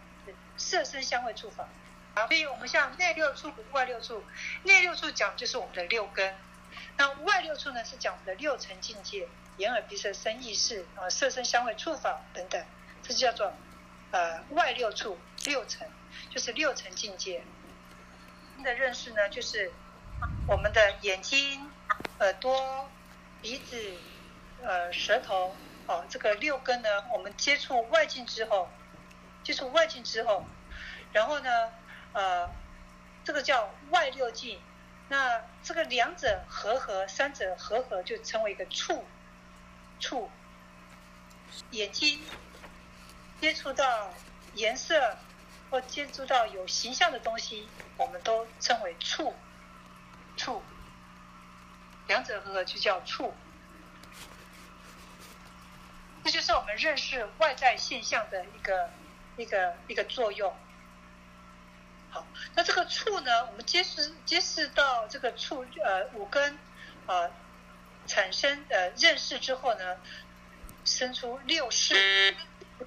[0.56, 1.68] 色身香味触法，啊，
[2.14, 4.24] 所以我们像内六处外六处，
[4.64, 6.34] 内六处讲就是我们的六根，
[6.96, 12.64] 那外六处呢是讲我们的六层境界，眼耳鼻舌身意识啊，色声香味触法等等，
[13.02, 13.52] 这就叫做
[14.10, 15.86] 呃外六处六层。
[16.28, 17.44] 就是六层境界
[18.64, 19.72] 的认识呢，就是
[20.48, 21.70] 我们的眼睛、
[22.18, 22.90] 耳朵、
[23.40, 23.94] 鼻子、
[24.60, 25.54] 呃、舌头，
[25.86, 28.68] 哦，这个六根呢，我们接触外境之后，
[29.44, 30.44] 接触外境之后，
[31.12, 31.72] 然后呢，
[32.12, 32.48] 呃，
[33.24, 34.60] 这个叫外六境，
[35.08, 39.04] 那这个两者合合，三者合合，就称为一个触，
[39.98, 40.30] 触，
[41.70, 42.20] 眼睛
[43.40, 44.12] 接触到
[44.54, 45.16] 颜色。
[45.70, 49.32] 或接触到有形象的东西，我们都称为触，
[50.36, 50.64] 触，
[52.08, 53.32] 两者合合就叫触。
[56.24, 58.90] 这就是我们认识外在现象的一个
[59.36, 60.52] 一个一个作用。
[62.10, 66.54] 好，那这个触呢，我们接触接触到这个触呃五根
[67.06, 67.30] 啊、呃、
[68.06, 69.96] 产生呃认识之后呢，
[70.84, 71.94] 生出六识，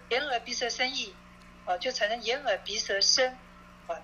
[0.09, 1.15] 眼耳鼻舌身意。
[1.65, 3.37] 啊，就产生眼耳鼻舌身，
[3.87, 3.95] 啊，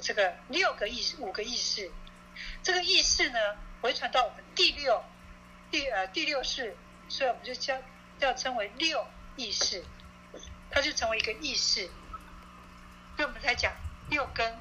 [0.00, 1.88] 这个六个意识，五个意识，
[2.64, 3.38] 这个意识呢，
[3.80, 5.04] 回传到我们第六，
[5.70, 6.76] 第呃第六识，
[7.08, 7.80] 所以我们就叫
[8.18, 9.84] 叫称为六意识，
[10.68, 11.88] 它就成为一个意识。
[13.14, 13.72] 所以我们才讲
[14.10, 14.58] 六根，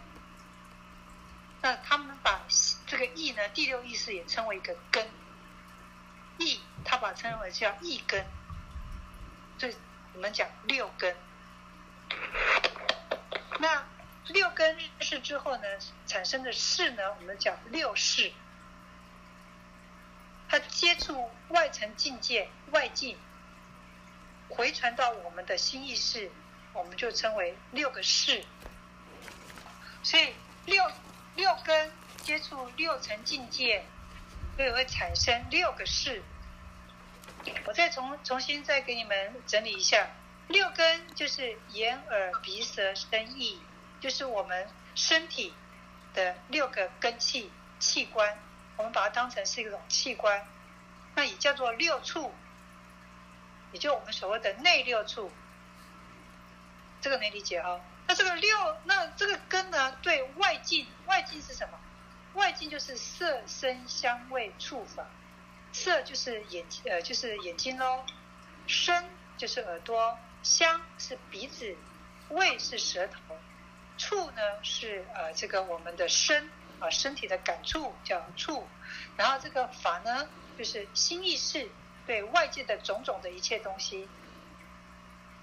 [1.61, 2.45] 那他们把
[2.87, 5.09] 这个意呢，第六意识也称为一个根，
[6.37, 8.25] 意，他把称为叫意根，
[9.57, 9.75] 所以
[10.13, 11.15] 我们讲六根。
[13.59, 13.85] 那
[14.27, 15.63] 六根认识之后呢，
[16.05, 18.31] 产生的事呢，我们讲六事。
[20.47, 23.17] 它接触外层境界、外境，
[24.47, 26.31] 回传到我们的心意识，
[26.73, 28.43] 我们就称为六个事。
[30.03, 30.33] 所以
[30.65, 30.83] 六
[31.35, 31.91] 六根
[32.23, 33.83] 接触六层境界，
[34.55, 36.23] 所以会产生六个识。
[37.65, 40.09] 我再重重新再给你们整理一下。
[40.47, 43.61] 六根就是眼耳鼻舌身意，
[43.99, 45.53] 就是我们身体
[46.13, 48.37] 的六个根器器官，
[48.75, 50.47] 我们把它当成是一种器官，
[51.15, 52.33] 那也叫做六处，
[53.71, 55.31] 也就我们所谓的内六处，
[56.99, 57.79] 这个没理解哈？
[58.09, 59.95] 那这个六，那这个根呢？
[60.01, 61.79] 对外境，外境是什么？
[62.33, 65.05] 外境就是色声香味触法，
[65.71, 68.03] 色就是眼睛，呃，就是眼睛喽，
[68.65, 69.05] 声
[69.37, 70.17] 就是耳朵。
[70.41, 71.75] 香是鼻子，
[72.29, 73.37] 味是舌头，
[73.97, 78.67] 触呢是呃这个我们的身啊、身体的感触叫触，
[79.17, 81.69] 然后这个法呢就是心意识
[82.07, 84.07] 对外界的种种的一切东西，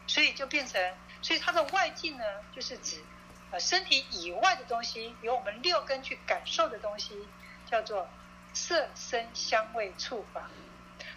[0.08, 0.80] 所以就变成，
[1.22, 2.24] 所以它的外境呢
[2.54, 3.02] 就是指
[3.50, 7.28] 呃身体以外的东西，由我们六根去感受的东西，
[7.70, 8.08] 叫做
[8.52, 10.50] 色声香味触法，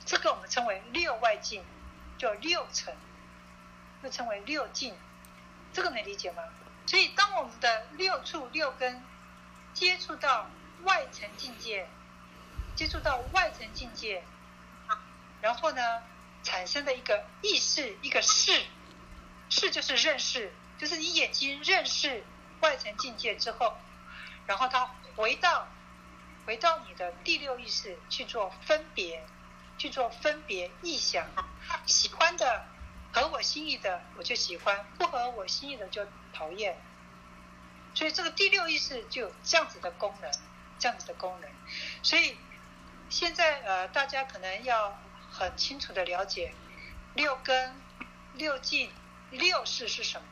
[0.06, 1.64] 这个我们称为六外境，
[2.18, 2.96] 叫六层。
[4.02, 4.96] 又称为六境，
[5.74, 6.42] 这个能理解吗？
[6.86, 9.04] 所以，当我们的六处六根
[9.74, 10.50] 接触到
[10.84, 11.86] 外层境界，
[12.78, 14.24] 接触到外层境界，
[15.42, 16.02] 然后呢，
[16.44, 18.64] 产生的一个意识，一个识，
[19.50, 22.24] 是就是认识，就是你眼睛认识
[22.62, 23.78] 外层境界之后，
[24.46, 25.68] 然后它回到
[26.46, 29.26] 回到你的第六意识去做分别，
[29.78, 31.28] 去做分别意想，
[31.86, 32.66] 喜欢的。
[33.12, 36.80] 合我心意的我就喜欢，不合我心意的就讨厌。
[37.96, 40.32] 所以这个第六意识就有这样子的功能，
[40.78, 41.50] 这样子的功能。
[42.04, 42.38] 所以
[43.10, 44.96] 现在呃，大家可能要
[45.32, 46.54] 很清楚的了解
[47.16, 47.82] 六根、
[48.36, 48.92] 六境、
[49.32, 50.28] 六世是什么。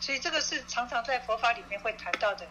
[0.00, 2.46] 所以这个是常常在佛法里面会谈到的，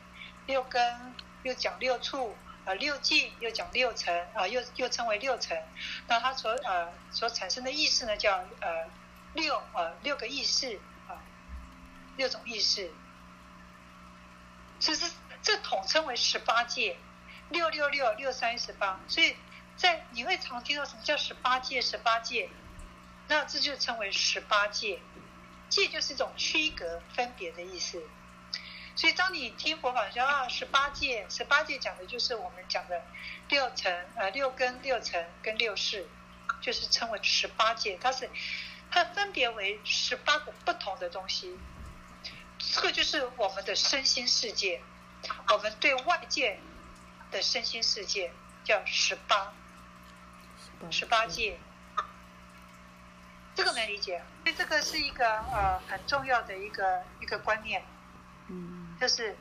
[0.48, 5.64] 六根又讲六处，啊六境又讲六尘，啊又又称为六尘。
[6.08, 8.90] 那它所呃所产生的意识呢，叫呃
[9.34, 10.78] 六呃六个意识
[11.08, 11.24] 啊，
[12.18, 12.92] 六种意识。
[14.80, 15.10] 其实
[15.42, 16.98] 这统称为十八界，
[17.50, 19.00] 六六六六三十八。
[19.08, 19.36] 所以
[19.78, 21.82] 在你会常听到什么叫十八界？
[21.82, 22.50] 十八界，
[23.28, 25.00] 那这就称为十八界。
[25.70, 28.02] 界就是一种区隔、分别的意思，
[28.96, 33.04] 所以当你听佛法说啊，十八界，十八界讲的就是我们讲的
[33.50, 36.08] 六层、呃六根、六尘跟六识，
[36.62, 37.98] 就是称为十八界。
[37.98, 38.30] 它是
[38.90, 41.60] 它分别为十八个不同的东西，
[42.58, 44.82] 这个就是我们的身心世界，
[45.50, 46.60] 我们对外界
[47.30, 48.32] 的身心世界
[48.64, 49.54] 叫十八，
[50.92, 51.60] 十八届。
[53.56, 57.84] 这个能理解，所以这个是一个呃很重要的一个一个观念，
[58.50, 59.36] 嗯，就是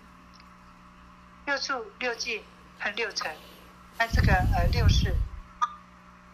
[1.45, 2.43] 六处六境
[2.81, 3.31] 和六尘，
[3.99, 5.15] 和这个呃六识。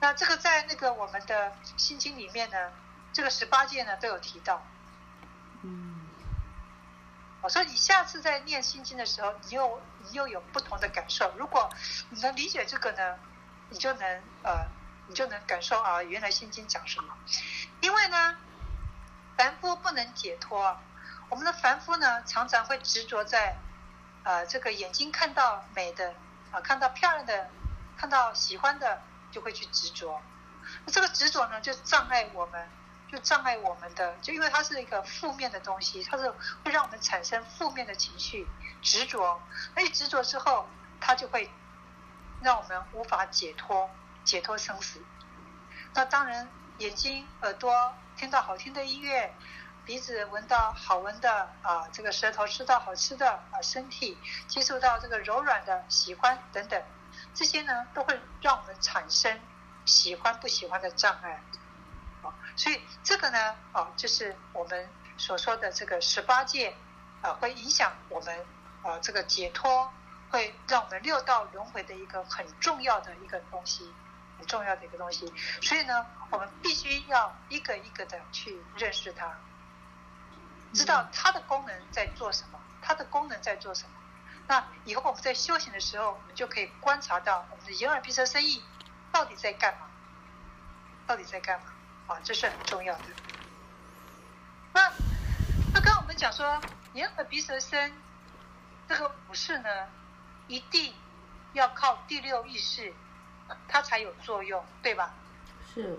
[0.01, 2.71] 那这个在那个我们的心经里面呢，
[3.13, 4.65] 这个十八戒呢都有提到，
[5.63, 6.07] 嗯，
[7.41, 11.35] 我说你下次在念心经的时候，你又你又有不同的感受。
[11.37, 11.69] 如果
[12.11, 13.19] 你能理解这个呢，
[13.71, 14.69] 你就能呃
[15.13, 17.15] 你就能感受啊，原来心经讲什么。
[17.83, 18.35] 因为呢，
[19.37, 20.81] 凡夫不能解脱。
[21.29, 23.59] 我们的凡夫呢，常常会执着在，
[24.25, 26.15] 呃，这个眼睛看到美的，
[26.51, 27.51] 啊、看到漂亮的，
[27.99, 30.19] 看到喜欢的，就会去执着。
[30.87, 32.67] 那这个执着呢，就障碍我们，
[33.11, 36.31] 就障碍我们的，就因为它是一个负面的东西，它是
[36.65, 38.49] 会让我们产生负面的情绪，
[38.81, 39.43] 执着。
[39.75, 40.67] 那一执着之后，
[41.03, 41.51] 它就会
[42.41, 43.91] 让我们无法解脱，
[44.25, 45.01] 解脱生死。
[45.95, 46.49] 那当然。
[46.79, 49.33] 眼睛、耳朵听到好听的音乐，
[49.85, 56.83] 鼻子闻到好闻的啊，这个舌头吃到好吃的啊，身体接触到这个柔软的喜欢等等，
[57.35, 59.39] 这些呢都会让我们产生
[59.85, 61.41] 喜欢不喜欢的障碍。
[62.23, 66.75] 啊，所以这个呢啊，就是我们所说的这个十八界
[67.21, 68.45] 啊，会影响我们
[68.83, 69.93] 啊这个解脱，
[70.31, 73.93] 会让我们六道轮回的一个很重要的一个东西。
[74.43, 79.33] 很重要的一个东西，所以呢，我们必须要一个一个的去认识它，
[80.75, 83.91] 知道它的功能在做什么，它的功能在做什么。
[84.49, 88.65] 那以后我们在修行的时候，我们就可以观察到我们的眼耳鼻舌身意
[89.13, 89.87] 到底在干嘛，
[91.07, 91.67] 到底在干嘛
[92.09, 92.19] 啊？
[92.25, 93.05] 这是很重要的。
[94.73, 94.93] 那
[95.73, 96.61] 那刚刚我们讲说，
[96.95, 97.93] 眼耳鼻舌身
[98.89, 99.87] 这个不是呢，
[100.49, 100.93] 一定
[101.53, 102.93] 要靠第六意识。
[103.69, 105.15] 它才有作用，对吧？
[105.75, 105.99] 是。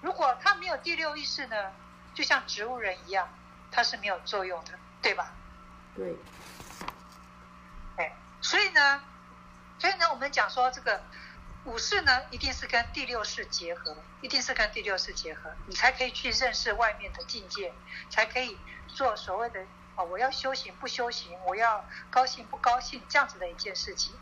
[0.00, 1.72] 如果它没有第六意识呢，
[2.14, 3.28] 就像植物人一样，
[3.70, 5.32] 它是没有作用的，对吧？
[5.96, 6.16] 对。
[7.96, 9.02] 哎，所以呢，
[9.78, 11.02] 所以呢，我们讲说这个
[11.64, 17.74] 五识呢，一定是跟第六识结合，一定是跟第六识结合，你才可以去认识外面的境界，
[18.08, 18.56] 才可以
[18.86, 19.60] 做所谓的
[19.96, 24.14] 啊，我要修行不修行，我要高兴不高兴这样子的一件事情。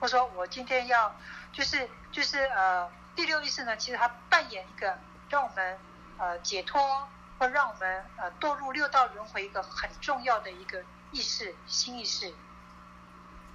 [0.00, 1.14] 或者说我今天要，
[1.52, 4.96] 就是就是呃，第六意识呢，其实它扮演一个
[5.28, 5.78] 让我们
[6.18, 7.08] 呃解脱，
[7.38, 12.32] 或让我们呃堕入六道轮回一个很重要的一个意识，新意识。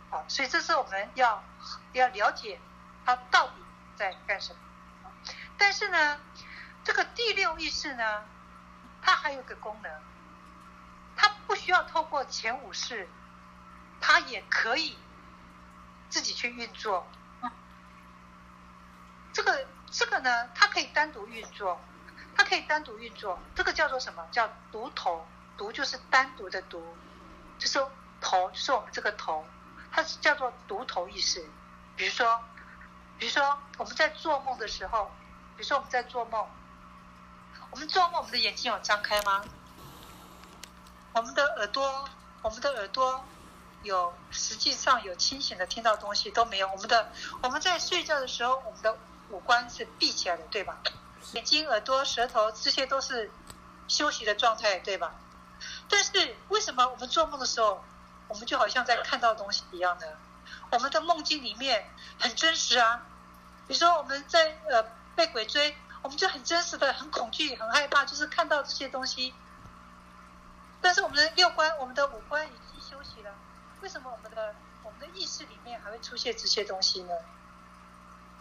[0.10, 1.44] 好，所以这是我们要
[1.94, 2.60] 要了解
[3.06, 3.54] 它到底
[3.96, 4.60] 在干什么。
[5.58, 6.20] 但是呢，
[6.84, 8.26] 这个第六意识呢，
[9.02, 9.92] 它还有个功能，
[11.16, 13.08] 它不需要透过前五识，
[14.02, 14.98] 它也可以。
[16.14, 17.08] 自己去运作，
[19.34, 21.82] 这个这个呢，它可以单独运作，
[22.38, 24.24] 它可以单独运作，这个叫做什么？
[24.32, 25.26] 叫独头，
[25.58, 26.96] 独就是单独的独，
[27.58, 27.84] 就是
[28.22, 29.44] 头，就是我们这个头，
[29.92, 31.44] 它是叫做独头意识。
[31.96, 32.44] 比如说，
[33.18, 35.12] 比如说我们在做梦的时候，
[35.58, 36.48] 比如说我们在做梦，
[37.72, 39.44] 我们做梦，我们的眼睛有张开吗？
[41.14, 42.08] 我们的耳朵，
[42.44, 43.26] 我们的耳朵。
[43.84, 46.68] 有实际上有清醒的听到东西都没有。
[46.70, 47.12] 我们的
[47.42, 48.98] 我们在睡觉的时候，我们的
[49.30, 50.78] 五官是闭起来的，对吧？
[51.34, 53.32] 眼睛、耳朵、舌头这些都是
[53.88, 55.14] 休息的状态，对吧？
[55.90, 57.84] 但是为什么我们做梦的时候，
[58.28, 60.08] 我们就好像在看到东西一样呢？
[60.72, 63.06] 我们的梦境里面很真实啊。
[63.68, 64.84] 比如说我们在呃
[65.16, 69.34] 被鬼追，我们就很真实的很恐惧、很害怕，就是看到这些东西。
[70.82, 72.46] 但是我们的六观、我们的五官
[73.84, 77.14] 为什么我们的我们的意识里面还会出现这些东西呢？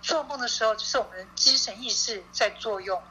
[0.01, 3.03] 做梦的时候，就是我们的精神意识在作用。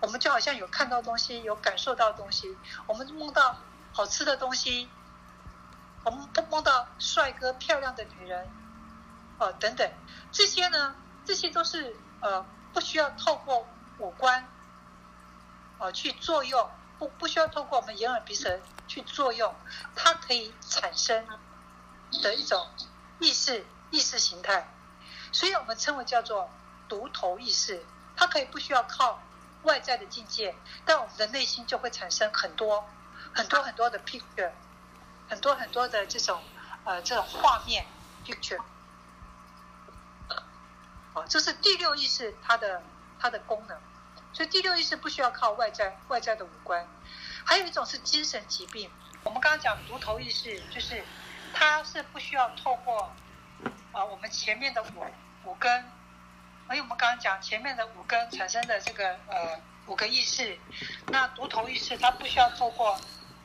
[0.00, 2.58] 我们就好像有看到东西，有感受到东西。
[2.88, 3.56] 我们梦到
[3.92, 4.88] 好吃的东西，
[6.04, 8.50] 我们不梦到帅哥、漂亮的女人，
[9.38, 9.88] 哦，等等，
[10.32, 13.64] 这些呢，这些都是呃，不需要透过
[13.98, 14.44] 五官，
[15.78, 16.68] 哦，去作用。
[17.02, 19.52] 不不需要通过我们眼耳鼻舌去作用，
[19.96, 21.26] 它可以产生
[22.22, 22.68] 的一种
[23.18, 24.72] 意识意识形态，
[25.32, 26.48] 所以我们称为叫做
[26.88, 27.84] 独头意识。
[28.14, 29.20] 它可以不需要靠
[29.64, 32.88] 外在的境界，但我们的内心就会产生很多
[33.34, 34.52] 很多很多的 picture，
[35.28, 36.40] 很多很多的这种
[36.84, 37.84] 呃这种画面
[38.24, 38.62] picture。
[41.14, 42.80] 哦，这是第六意识它的
[43.18, 43.76] 它的功能。
[44.32, 46.88] 所以第六意识不需要靠外在外在的五官，
[47.44, 48.90] 还有一种是精神疾病。
[49.24, 51.04] 我们刚刚讲独头意识，就是
[51.52, 53.12] 它是不需要透过
[53.92, 55.06] 啊、我们前面的五
[55.44, 55.84] 五根，
[56.66, 60.58] 而且我们刚刚讲前面的五根产生的这个呃五个意识，
[61.08, 62.98] 那独头意识它不需要透过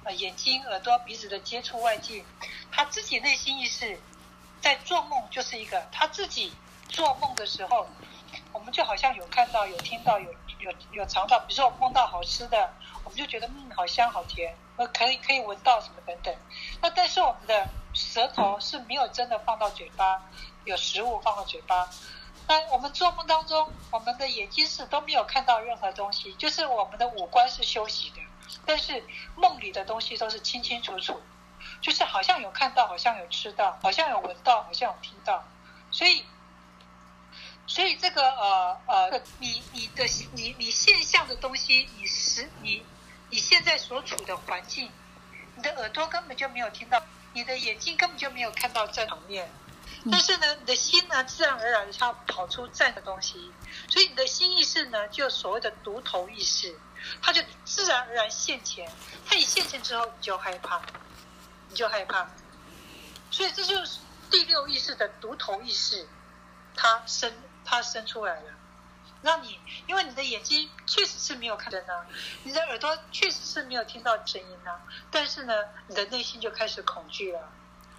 [0.05, 2.23] 呃眼睛、耳朵、鼻子的接触外界，
[2.71, 3.99] 他自己内心意识
[4.61, 6.53] 在做梦就是一个他自己
[6.88, 7.89] 做梦的时候，
[8.53, 10.33] 我们就好像有看到、有听到、有。
[10.60, 16.36] 有有尝到，比如说我梦到好吃的，我们就觉得嗯，好香好甜，呃可以可以闻到什么等等。
[16.82, 20.22] 那但是我们的舌头是没有真的放到嘴巴，
[20.66, 21.88] 有食物放到嘴巴。
[22.47, 28.18] 那我们做梦当中，我们的眼睛是都没有看到任何东西，就是我们的五官是休息的，
[28.66, 29.03] 但是
[29.36, 31.22] 梦里的东西都是清清楚楚，
[31.82, 35.43] 就是好像有看到，好像有吃到，好像有闻到，好像有听到，
[35.91, 36.26] 所以。
[37.70, 42.82] 所以这个呃呃，你你的你你现象的东西，你实你
[43.30, 44.89] 你现在所处的环境，
[45.55, 47.03] 你的耳朵根本就没有听到，
[47.34, 49.51] 你的眼睛根本就没有看到这场面，
[50.09, 53.51] 但是呢，你的心呢，自然而然的它跑出这样的东西，
[53.89, 56.74] 所以你的心意识呢，就所谓的独头意识，
[57.22, 58.89] 它就自然而然现前，
[59.26, 60.82] 它一现前之后，你就害怕，
[61.68, 62.30] 你就害怕，
[63.30, 63.99] 所以这就是
[64.32, 66.07] 第六意识的独头意识，
[66.74, 67.34] 它生。
[67.70, 68.51] 它生出来了，
[69.22, 72.05] 让你因为你的眼睛确实是没有看见呢，
[72.43, 74.72] 你的耳朵确实是没有听到声音呢，
[75.11, 75.53] 但是呢，
[75.88, 77.51] 你的内心就开始恐惧了，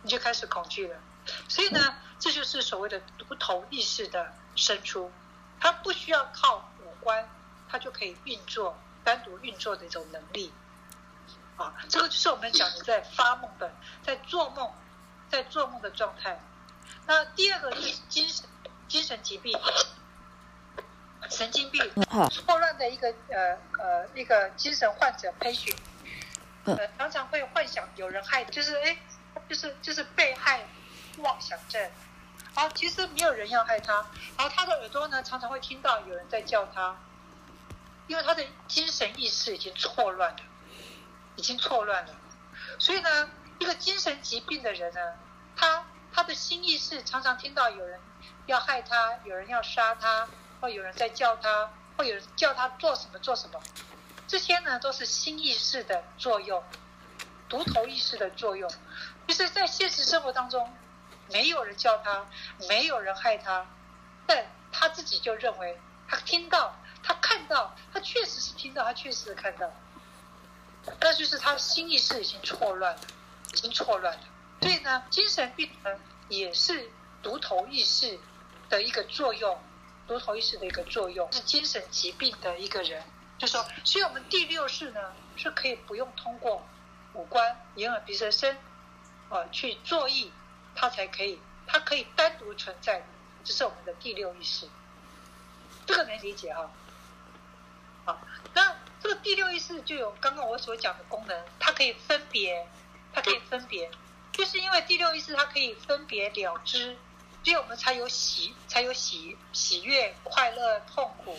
[0.03, 0.99] 你就开始恐惧了。
[1.49, 5.12] 所以呢，这就是所谓的独头意识的生出，
[5.61, 7.29] 它不需要靠五官，
[7.69, 10.51] 它就可以运作，单独运作的一种能力。
[11.59, 13.71] 啊，这个就是我们讲的在发梦的，
[14.03, 14.73] 在做梦，
[15.29, 16.41] 在做梦的状态。
[17.05, 18.49] 那第二个是精神。
[18.89, 19.57] 精神疾病、
[21.28, 21.82] 神经病、
[22.30, 25.76] 错乱的一个呃呃一个精神患者 patient，
[26.64, 28.99] 呃常常会幻想有人害，就是哎，
[29.47, 30.66] 就是就是被害
[31.18, 31.80] 妄想症，
[32.55, 34.07] 然后其实没有人要害他，
[34.39, 36.97] 然后他的耳朵呢常常会听到有人在叫他，
[38.07, 40.41] 因为他的精神意识已经错乱了，
[41.36, 42.14] 已经错乱了，
[42.78, 43.28] 所以呢，
[43.59, 45.01] 一个精神疾病的人呢，
[45.55, 48.01] 他他的心意识常常听到有人。
[48.49, 50.26] 要害他，有人要杀他，
[50.59, 53.61] 或有人在叫他，或有人叫他做什么做什么，
[54.26, 56.64] 这些呢都是心意识的作用，
[57.46, 58.70] 独头意识的作用。
[59.26, 60.74] 就是在现实生活当中，
[61.30, 62.26] 没有人叫他，
[62.70, 63.66] 没有人害他，
[64.26, 65.78] 但他自己就认为
[66.09, 69.70] 他听到，他看到，他确实是听到，他确实是看到，
[71.01, 73.01] 那就是他心意识已经错乱了，
[73.53, 74.20] 已经错乱了。
[74.62, 75.90] 所以呢，精神病呢
[76.30, 76.90] 也是
[77.22, 78.18] 独头意识。
[78.69, 79.59] 的一个作用，
[80.07, 83.03] 多头意识的一个作用是精神疾病的一个人，
[83.39, 86.66] 就说，所以我们第六识呢是可以不用通过
[87.14, 88.59] 五官、眼耳鼻舌身，
[89.31, 90.33] 呃，去作意，
[90.75, 93.07] 它才可以，它可以单独存在，
[93.45, 94.69] 这是我们的第六意识，
[95.87, 96.71] 这个能理解哈？
[98.05, 98.21] 好，
[98.55, 102.66] 那这个第六意识就有刚刚我所讲的功能，它可以分别，
[103.12, 103.91] 它可以分别，
[104.33, 106.97] 就是因为第六意识它可以分别了知。
[107.49, 111.34] 所以我们才有喜，才有喜喜悦、快乐、痛苦，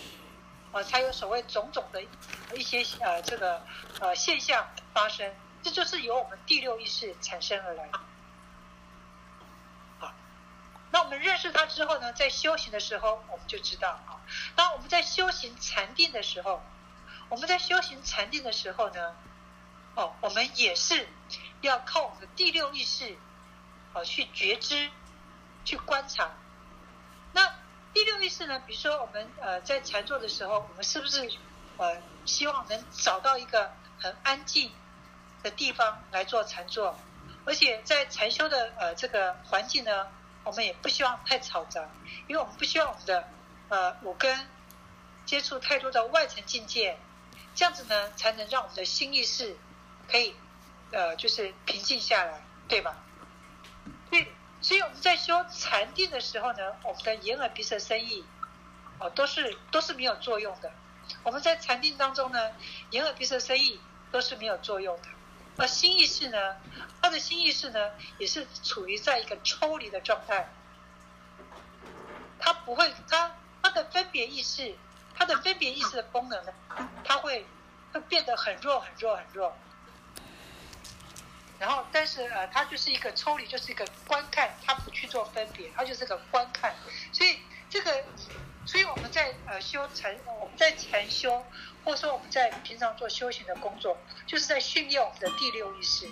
[0.72, 2.04] 呃，才有所谓种种的
[2.56, 3.64] 一些呃这个
[4.00, 5.32] 呃现象发生。
[5.62, 7.88] 这就是由我们第六意识产生而来。
[10.00, 10.12] 好，
[10.90, 14.18] 那我们认识它之后呢，在修行的时候，我们就知道啊。
[14.56, 16.64] 当我们在修行禅定的时候，
[17.30, 19.16] 我们在修行禅定的时候呢，
[19.94, 21.08] 哦，我们也是
[21.62, 23.16] 要靠我们的第六意识，
[23.94, 24.90] 啊，去觉知。
[25.66, 26.32] 去观察，
[27.34, 27.54] 那
[27.94, 31.30] 第六意识呢，比如说我们呃在禅坐的时候，我们是不是
[31.78, 34.72] 呃希望能找到一个很安静
[35.44, 36.98] 的地方来做禅坐？
[37.46, 40.08] 而且在禅修的呃这个环境呢，
[40.44, 41.88] 我们也不希望太嘈杂，
[42.28, 43.28] 因为我们不希望我们的
[43.70, 44.48] 呃五根
[45.26, 46.98] 接触太多的外层境界，
[47.54, 49.56] 这样子呢才能让我们的心意识
[50.10, 50.36] 可以
[50.92, 52.98] 呃就是平静下来，对吧？
[54.10, 54.32] 对。
[54.70, 58.24] 所以我们在修禅定的时候呢，我们的眼耳鼻舌身意，
[59.00, 60.72] 哦，都是都是没有作用的。
[61.24, 62.52] 我们在禅定当中呢，
[62.92, 65.08] 眼耳鼻舌身意都是没有作用的。
[65.58, 66.58] 而心意识呢，
[67.02, 70.48] 他的心意识呢，也是处于在一个抽离的状态。
[72.38, 74.76] 他不会，他他的分别意识，
[75.16, 76.54] 他的分别意识的功能呢，
[77.04, 77.44] 他会
[77.92, 79.58] 会变得很弱很弱很弱。
[81.60, 86.74] 然后，但是呃，它就是一个抽离，就是一个观看，它不去做分别，它就是个观看。
[87.12, 88.04] 所以这个，
[88.66, 91.46] 所以我们在呃修禅，我们在禅修，
[91.84, 96.08] 或者说我们在平常做修行的工作，就是在训练我们的第六意识，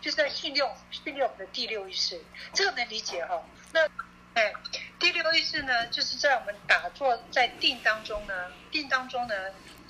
[0.00, 2.24] 就是在训练训练我们的第六意识。
[2.54, 3.42] 这个能理解哈？
[3.72, 3.86] 那
[4.32, 4.52] 哎，
[4.98, 9.34] 第六意识呢，就是在我们打坐在定当中呢，定当中呢。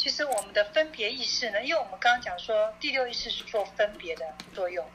[0.07, 4.89] 其实我们的分别意识呢，因为我们刚刚讲说第六意识是做分别的作用。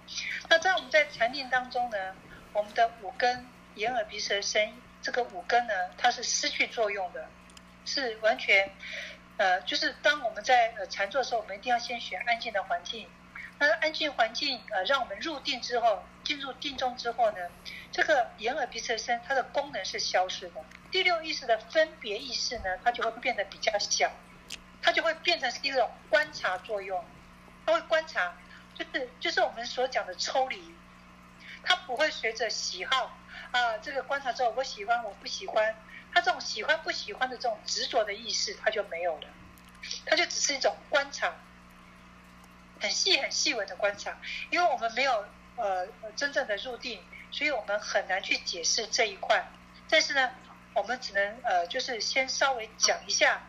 [0.48, 2.16] 那在我们在禅定当中呢，
[2.54, 3.46] 我们的五根
[3.76, 7.28] 眼耳鼻舌身这个五根呢，它是失去作用的，
[7.84, 8.72] 是完全
[9.36, 13.06] 呃，就是当我们在呃禅坐的时候，我们一定要先选安静的环境。
[13.60, 17.50] 那安静环境呃，让我们入定之后，进入定中之后呢，
[17.92, 20.64] 这个眼耳鼻舌身它的功能是消失的。
[20.90, 24.10] 第六意识的分别意识呢，它就会变得比较小。
[24.82, 27.06] 它就会变成是一种观察作用，
[27.66, 28.34] 它会观察，
[28.74, 30.74] 就是就是我们所讲的抽离，
[31.64, 33.18] 它不会随着喜好
[33.52, 35.76] 啊、这个观察之后，我喜欢我不喜欢，
[36.14, 39.28] 它这种喜欢不喜欢的这种执着的意识，它就没有了，
[40.06, 41.34] 它就只是一种观察，
[42.80, 44.18] 很细很细微的观察，
[44.50, 45.26] 因为我们没有
[45.58, 49.46] 呃真正的入定，所以我们很难去解释这一块，
[49.90, 50.32] 但是呢，
[50.74, 53.42] 我们只能呃就是先稍微讲一下。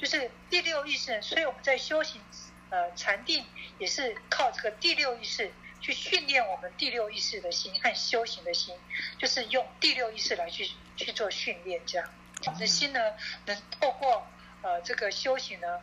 [0.00, 2.22] 就是第六意识，所以我们在修行，
[2.70, 3.44] 呃，禅定
[3.78, 8.74] 也是靠这个第六意识去训练我们第六意识的心和修行的心，
[9.18, 12.10] 就是用第六意识来去去做训练，这样
[12.46, 12.98] 我们的心呢，
[13.44, 14.26] 能透过
[14.62, 15.80] 呃这个修行呢，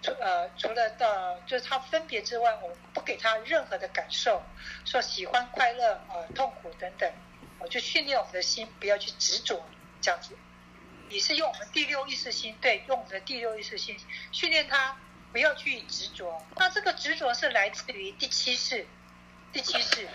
[0.00, 4.42] 除呃除了到就是它分别之外，我们不给它任何的感受，
[4.86, 7.12] 说喜欢、快乐、呃痛苦等等，
[7.58, 9.62] 我就训练我们的心不要去执着，
[10.00, 10.34] 这样子。
[11.10, 13.96] 也是用我们第六意识心，对，用我们的第六意识心
[14.30, 14.96] 训练他
[15.32, 16.40] 不要去执着。
[16.56, 18.86] 那这个执着是来自于第七识，
[19.52, 20.08] 第七识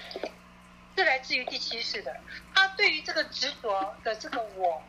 [0.96, 2.16] 是来自于第七识的。
[2.54, 4.82] 他对于这个执着的这个我，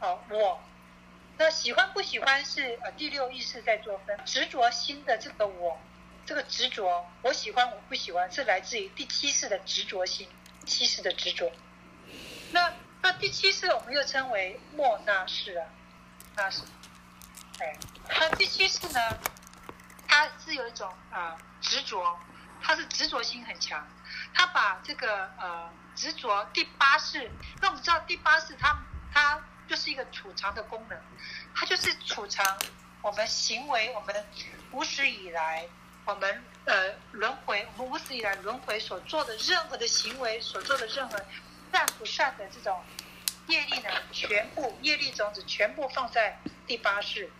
[0.00, 0.62] 啊我，
[1.38, 4.18] 那喜欢不喜欢是呃第六意识在做分。
[4.26, 5.80] 执着心的这个我，
[6.26, 10.28] 这个执着，我喜欢我不喜欢是来自于第七识的执着心，
[10.66, 11.50] 七识的执着。
[12.52, 12.74] 那。
[13.02, 15.66] 那第七世我们又称为莫那世啊，
[16.34, 16.62] 那是，
[17.60, 17.76] 哎，
[18.08, 19.00] 那第七世呢，
[20.08, 22.18] 它是有一种啊、呃、执着，
[22.60, 23.86] 它是执着心很强，
[24.34, 27.30] 它把这个呃执着第八世，
[27.60, 28.76] 那我们知道第八世它
[29.12, 30.98] 它就是一个储藏的功能，
[31.54, 32.58] 它就是储藏
[33.02, 34.26] 我们行为，我们
[34.72, 35.64] 无始以来
[36.04, 41.24] 我们呃轮回，我们无始以来轮回所做的任何的行为，所做的任何。
[41.72, 42.82] 善不善的这种
[43.48, 47.30] 业力呢，全部业力种子全部放在第八识，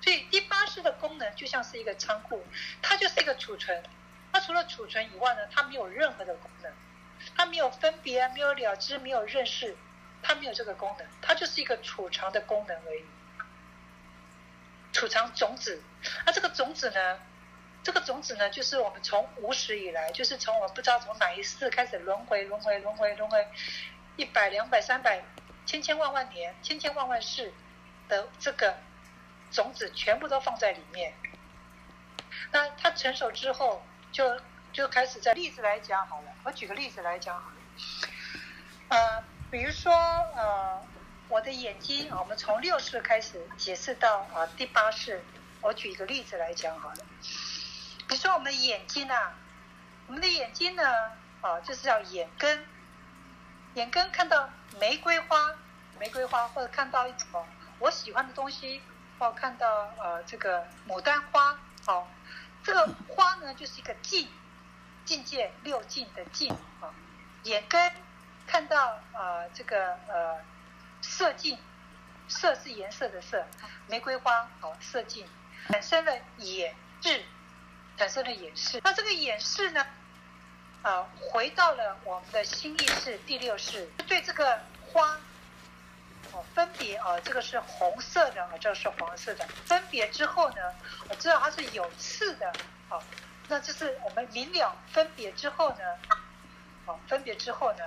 [0.00, 2.46] 所以第八识的功能就像是一个仓库，
[2.80, 3.82] 它就是一个储存。
[4.32, 6.72] 它除了储存以外呢，它没有任何的功能，
[7.36, 9.76] 它没有分别，没有了知，没有认识，
[10.22, 13.04] 它没有这个功能，它就是一个储藏的功能而已。
[14.92, 15.82] 储藏种子，
[16.24, 17.18] 那这个种子呢？
[17.82, 23.48] 这个种子呢，就是我们从无始以来，就是从我们不知道从哪一世开始轮回、轮回、轮回、轮回，
[24.16, 25.22] 一百、两百、三百、
[25.66, 27.52] 千千万万年、千千万万世
[28.08, 28.78] 的这个
[29.50, 31.12] 种子，全部都放在里面。
[32.52, 34.40] 那它成熟之后，就
[34.72, 36.32] 就开始在例子来讲好了。
[36.44, 37.56] 我举个例子来讲好了。
[38.90, 40.80] 呃，比如说呃，
[41.28, 45.24] 我的眼睛，我们从六世开始解释到啊、第八世。
[45.60, 46.96] 我举一个例子来讲好了。
[48.12, 49.32] 比如说我们的眼睛啊，
[50.06, 50.82] 我们的眼睛呢，
[51.40, 52.62] 啊，就是叫眼根。
[53.72, 55.54] 眼根看到玫瑰花，
[55.98, 57.42] 玫瑰花，或者看到一种
[57.78, 58.82] 我喜欢的东西，
[59.18, 62.06] 或看到呃这个牡丹花，好，
[62.62, 64.28] 这个花呢就是一个境，
[65.06, 66.92] 境界六境的境啊。
[67.44, 67.94] 眼根
[68.46, 70.38] 看到呃这个呃
[71.00, 71.58] 色境，
[72.28, 73.46] 色是颜色的色，
[73.86, 75.26] 玫瑰花哦，色境
[75.68, 77.24] 产生了眼识，
[77.96, 78.80] 产生了眼识。
[78.82, 79.86] 那这个眼识呢，
[80.82, 84.60] 啊、回到了我们的心意识第六识，对这个
[84.92, 85.18] 花
[86.32, 90.56] 哦，分别啊、这个是红色的，这个是黄色的，分别之后呢，
[91.08, 92.52] 我知道它是有刺的，
[92.88, 92.98] 啊、
[93.48, 95.78] 那就是我们明了分别之后呢。
[96.84, 97.84] 啊，分别之后呢，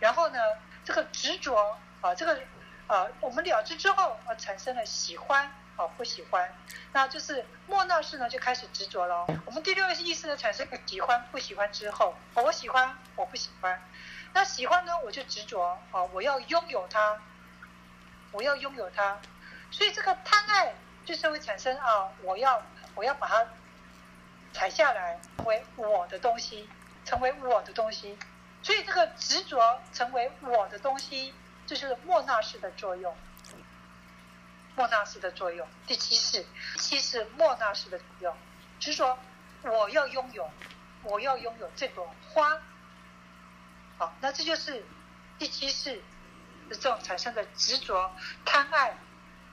[0.00, 0.40] 然后呢，
[0.84, 2.36] 这个执着啊，这个
[2.88, 6.52] 啊，我们了知之后啊，产生了喜欢啊，不喜欢，
[6.92, 9.26] 那就是莫那式呢就开始执着了。
[9.46, 13.82] 我们第六个意识呢产生喜欢不喜欢之后，我喜欢我不喜欢，
[14.32, 17.18] 那喜欢呢我就执着啊，我要拥有它，
[18.32, 19.18] 我要拥有它，
[19.70, 22.62] 所以这个贪爱就是会产生啊，我要
[22.94, 23.46] 我要把它
[24.52, 26.68] 采下来成为我的东西，
[27.04, 28.18] 成为我的东西。
[28.62, 31.34] 所以这个执着成为我的东西，
[31.66, 33.12] 这就是莫那式的作用。
[34.74, 36.44] 莫纳斯的作用，第七识，
[36.78, 38.36] 七是莫纳斯的作用，
[38.78, 39.18] 就是说
[39.62, 40.50] 我要拥有，
[41.02, 42.60] 我要拥有这朵花。
[43.98, 44.84] 好，那这就是
[45.38, 45.96] 第七识
[46.68, 48.14] 的这种产生的执着、
[48.44, 48.96] 贪爱。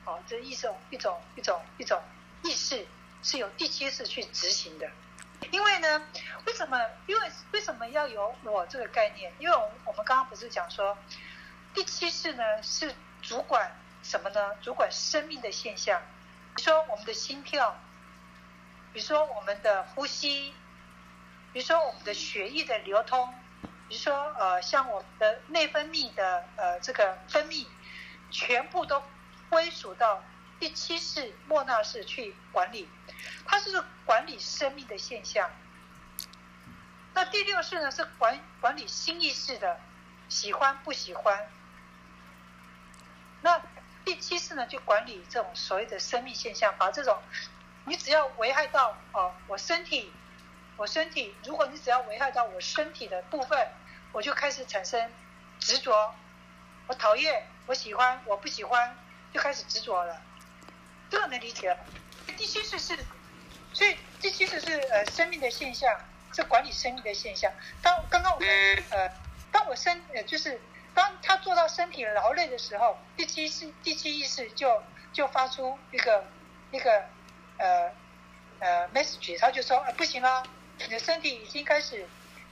[0.05, 2.01] 好，这一种一种一种一种
[2.43, 2.88] 意识
[3.22, 4.89] 是由第七识去执行的。
[5.51, 6.07] 因为呢，
[6.45, 6.80] 为什么？
[7.07, 9.32] 因为为什么要有我这个概念？
[9.39, 9.55] 因为
[9.86, 10.97] 我们刚刚不是讲说，
[11.74, 13.72] 第七世呢是主管
[14.02, 14.56] 什么呢？
[14.62, 16.02] 主管生命的现象，
[16.56, 17.78] 比如说我们的心跳，
[18.93, 20.54] 比如说我们的呼吸，
[21.54, 23.34] 比如说我们的血液的流通，
[23.88, 27.68] 比如说呃像我们的内分泌的呃这个分泌，
[28.32, 29.04] 全部都
[29.50, 30.24] 归属到
[30.60, 32.89] 第七世莫那识去管理。
[33.45, 35.50] 它是管理生命的现象，
[37.14, 39.80] 那第六世呢是管管理心意识的
[40.30, 41.52] 喜欢不喜欢，
[43.41, 43.62] 那
[44.10, 47.16] 第七次呢就管理这种所谓的生命现象，把这种
[47.86, 50.12] 你只要危害到哦我身体，
[50.78, 53.68] 我身体，如果你只要危害到我身体的部分，
[54.12, 55.12] 我就开始产生
[55.60, 56.16] 执着，
[56.88, 58.97] 我讨厌，我喜欢，我不喜欢，
[59.32, 60.20] 就开始执着了，
[61.12, 61.78] 这个能理解了。
[62.36, 62.97] 第七次是。
[63.72, 65.95] 所以这其实是呃生命的现象，
[66.34, 67.53] 是管理生命的现象。
[67.84, 68.39] 当刚刚我
[68.89, 69.12] 呃，
[69.51, 70.60] 当我身呃就是
[71.00, 74.84] 当他做到身体劳累的时候，第七次第七意识就
[75.14, 76.26] 就发出一个
[76.72, 77.06] 一个
[77.58, 77.89] 呃
[78.60, 80.43] 呃 message，他就说呃不行了，
[80.78, 82.06] 你的身体已经开始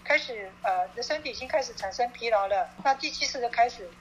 [0.06, 3.92] 开始呃你的身体已经开始产生疲劳了，那第七次就开始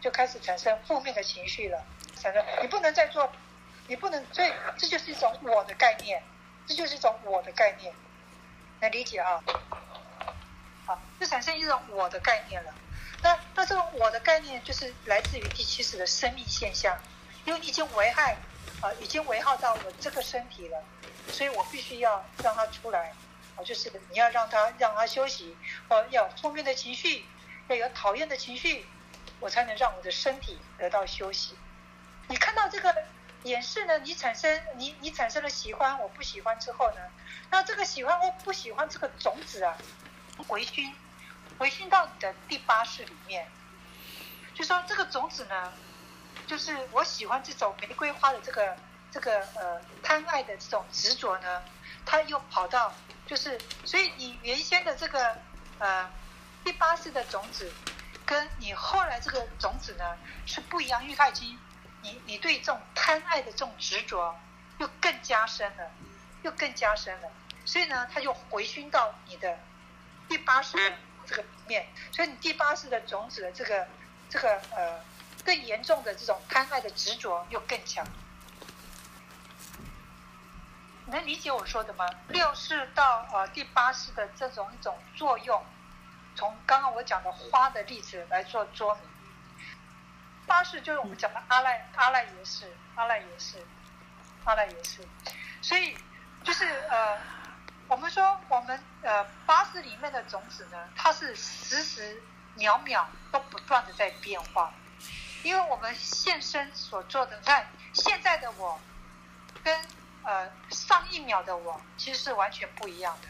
[0.00, 1.84] 就开始产生负面的情绪了，
[2.14, 3.32] 产生你不能再做，
[3.88, 6.22] 你不能，所以这就是一种我的概念。
[6.64, 7.92] 这就是一种我的概念，
[8.78, 9.42] 能理解啊？
[10.86, 12.72] 好，就产生一种我的概念了。
[13.22, 16.98] 那那这种我的概念就是来自于第七识的生命现象，
[17.44, 18.36] 因为你已经危害
[18.80, 20.82] 啊，已经危害到我这个身体了，
[21.28, 23.12] 所以我必须要让它出来。
[23.56, 25.56] 啊，就是你要让它让它休息，
[25.88, 27.24] 或要有负面的情绪，
[27.68, 28.86] 要有讨厌的情绪，
[29.38, 31.56] 我才能让我的身体得到休息。
[32.28, 32.94] 你看到这个？
[33.44, 33.98] 演示呢？
[34.00, 37.00] 你产生你你产生了喜欢，我不喜欢之后呢？
[37.50, 39.74] 那这个喜欢或不喜欢这个种子啊，
[40.46, 40.94] 回熏，
[41.60, 43.46] 回熏到你的第八世里面，
[44.54, 45.70] 就说这个种子呢，
[46.46, 48.74] 就是我喜欢这种玫瑰花的这个
[49.10, 51.62] 这个呃贪爱的这种执着呢，
[52.06, 52.90] 它又跑到
[53.26, 55.36] 就是，所以你原先的这个
[55.78, 56.10] 呃
[56.64, 57.70] 第八世的种子，
[58.24, 61.58] 跟你后来这个种子呢是不一样，因为它已经。
[62.02, 64.34] 你你对这种贪爱的这种执着
[64.78, 65.90] 又更加深了，
[66.40, 67.30] 又更加深了，
[67.66, 69.58] 所以呢，它就回熏到你的
[70.26, 70.78] 第八世
[71.30, 73.86] 这个里面，所以你第八世的种子的这个
[74.28, 75.00] 这个呃
[75.44, 78.04] 更严重的这种贪爱的执着又更强。
[81.06, 82.08] 能理解我说的吗？
[82.28, 85.64] 六世到呃第八世的这种一种作用，
[86.34, 89.04] 从刚刚我讲的花的例子来做说明。
[90.46, 93.64] 八世就是我们讲的阿赖阿赖耶识，阿赖耶识，
[94.44, 95.06] 阿赖耶识，
[95.62, 95.96] 所以
[96.42, 97.16] 就是呃，
[97.90, 102.22] 我们说我们呃八识里面的种子呢，它是时时
[102.54, 104.72] 秒秒都不断的在变化，
[105.42, 108.80] 因为我们现身所做的，你看现在的我
[109.64, 109.76] 跟
[110.22, 113.28] 呃上一秒的我其实是完全不一样的，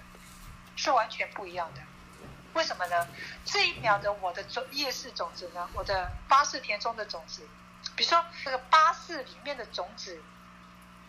[0.76, 1.80] 是完全不一样的。
[2.52, 3.08] 为什么呢？
[3.46, 5.70] 这一秒的我的种业识种子呢？
[5.72, 7.48] 我的八识田中的种子，
[7.96, 10.22] 比如说这个八识里面的种子，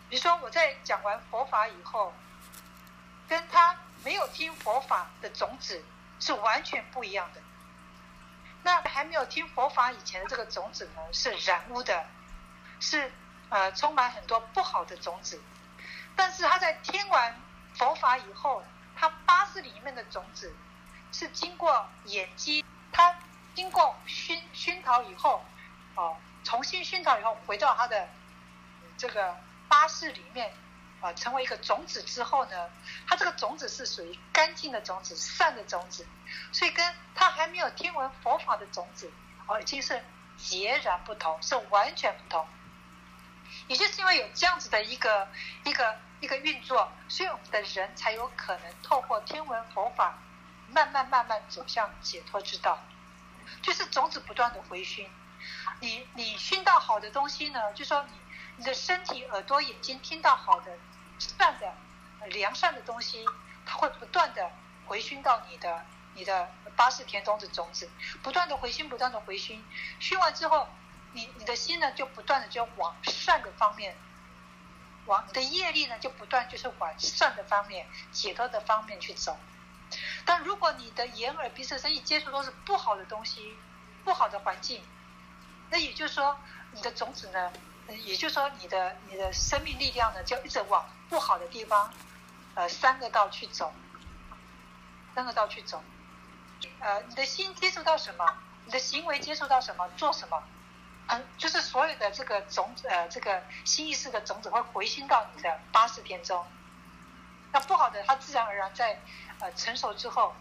[0.08, 2.14] 比如说我在讲完佛法以后，
[3.32, 3.74] 跟他
[4.04, 5.82] 没有听佛法的种子
[6.20, 7.40] 是完全不一样的。
[8.62, 12.04] 那还没有听佛法以前的这个种子呢，是染污的，
[12.78, 13.10] 是
[13.48, 15.40] 呃充满很多不好的种子。
[16.14, 17.34] 但是他在听完
[17.74, 18.62] 佛法以后，
[18.94, 20.54] 他八识里面的种子
[21.10, 22.62] 是经过眼睛，
[22.92, 23.16] 他
[23.54, 25.42] 经过熏熏陶以后，
[25.94, 28.10] 哦，重新熏陶以后，回到他的
[28.98, 29.34] 这个
[29.70, 30.52] 八识里面。
[31.02, 32.70] 啊，成为一个种子之后呢，
[33.06, 36.06] 它这个种子是属于干净的种子、善的种子，
[36.52, 39.12] 所以跟它还没有听闻佛法的种子，
[39.46, 40.02] 哦，已经是
[40.38, 42.46] 截然不同，是完全不同。
[43.66, 45.28] 也就是因为有这样子的一个
[45.64, 50.18] 一个一个运作，所以我们的人才有可能透过听闻佛法，
[50.68, 52.78] 慢慢慢慢走向解脱之道。
[53.60, 55.10] 就是种子不断的回熏，
[55.80, 58.18] 你你熏到好的东西呢，就说你
[58.62, 60.70] 你的身体、耳朵、眼睛听到好的。
[61.18, 61.72] 善的、
[62.28, 63.24] 良善的东西，
[63.66, 64.50] 它会不断的
[64.86, 65.84] 回熏到你的、
[66.14, 67.90] 你的八识田中的种子，
[68.22, 69.64] 不断的回熏，不断的回熏，
[69.98, 70.68] 熏完之后，
[71.12, 73.96] 你你的心呢就不断的就往善的方面，
[75.06, 79.36] 往你的业力呢就不断就是往善的方面、解脱的方面去走。
[80.24, 83.56] 但如果你的眼耳鼻舌身意接触都是不好的东西、
[84.04, 84.84] 不好的环境，
[85.70, 86.38] 那也就是说，
[86.72, 87.52] 你的种子呢，
[87.88, 91.92] 也就是说，你的你的生命力量呢，就一直往不好的地方，
[92.54, 93.72] 呃，三个道去走，
[95.14, 95.82] 三个道去走，
[96.80, 100.42] 呃，你的心接触到什么，你的行为接触到什么，做什么，
[101.08, 106.46] 嗯、就是所有的这个种子，呃，这个心意识的种子会回心到你的八十天中。
[107.52, 108.98] 那不好的，它自然而然在
[109.40, 110.34] 呃成熟之后，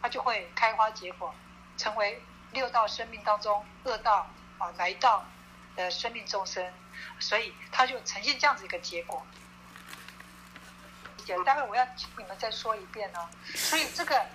[0.00, 1.34] 它就会开花结果，
[1.76, 4.26] 成为六道生命当中恶道
[4.58, 5.24] 啊，来道。
[5.76, 6.72] 的生命众生，
[7.18, 9.24] 所以他就呈现这样子一个结果。
[11.44, 13.26] 待会我要请你们再说一遍、哦。
[13.54, 14.26] 所以这个，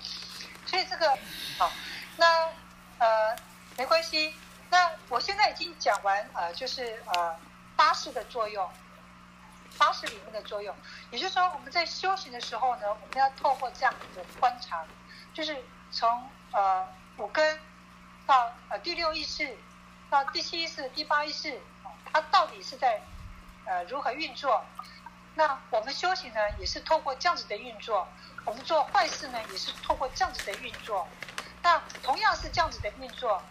[0.65, 1.15] 所以这个，
[1.57, 1.71] 好，
[2.17, 2.49] 那
[2.97, 3.35] 呃
[3.77, 4.33] 没关系。
[4.71, 7.39] 那我现在已经讲完呃，就是呃
[7.75, 8.67] 八识的作用，
[9.77, 10.75] 八识里面的作用。
[11.11, 14.83] 也就是说，我们在修行的时候呢，我们要透过这样的观察，
[15.33, 16.87] 就是从呃
[17.17, 17.59] 五根
[18.25, 19.55] 到呃第六意识。
[20.09, 21.59] 到第七意识、第八意识，
[22.11, 23.01] 它到底是在
[23.65, 24.65] 呃如何运作？
[25.35, 28.05] 那我们修行呢，也是透过这样子的运作；
[28.43, 31.07] 我们做坏事呢，也是透过这样子的运作。
[31.61, 33.41] 那同样是这样子的运作，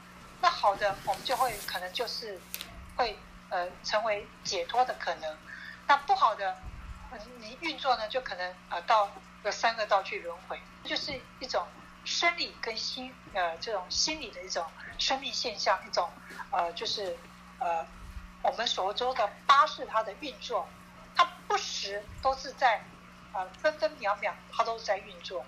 [0.41, 2.41] 那好的，我们就会可能就是
[2.97, 3.19] 会
[3.51, 5.35] 呃成为解脱的可能；
[5.87, 6.57] 那不好的，
[7.39, 9.09] 你运作呢，就可能呃到
[9.45, 11.67] 有三个道去轮回，就是一种
[12.09, 14.65] 生理跟心呃这种心理的一种
[14.99, 16.11] 生命现象，一种。
[16.51, 17.15] 呃，就是
[17.59, 17.87] 呃，
[18.43, 20.67] 我们所说的巴士它的运作，
[21.15, 22.83] 它不时都是在
[23.35, 25.45] 呃分分秒秒，它都是在运作，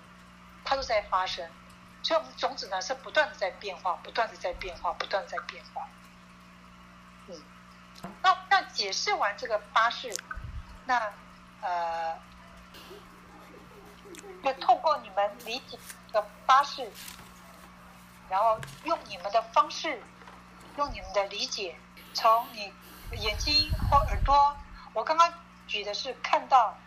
[0.63, 1.49] 它都在发生。
[2.03, 5.87] 所以，我们种子呢是不断的在变化，不断的在变化，不断的在变化。
[7.27, 7.41] 嗯，
[8.21, 10.15] 那那解释完这个巴士，
[10.85, 11.11] 那
[11.61, 12.19] 呃，
[14.43, 15.77] 就透过你们理解
[16.11, 16.91] 的八识，
[18.29, 20.01] 然后用你们的方式。
[20.77, 21.75] 用你们的理解，
[22.13, 22.73] 从你
[23.17, 24.55] 眼睛或耳朵，
[24.93, 25.33] 我刚刚
[25.67, 26.77] 举的是看到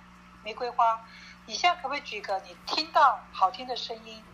[0.43, 1.05] 玫瑰花，
[1.45, 4.24] 你现在可不可以举个你听到好听的声音，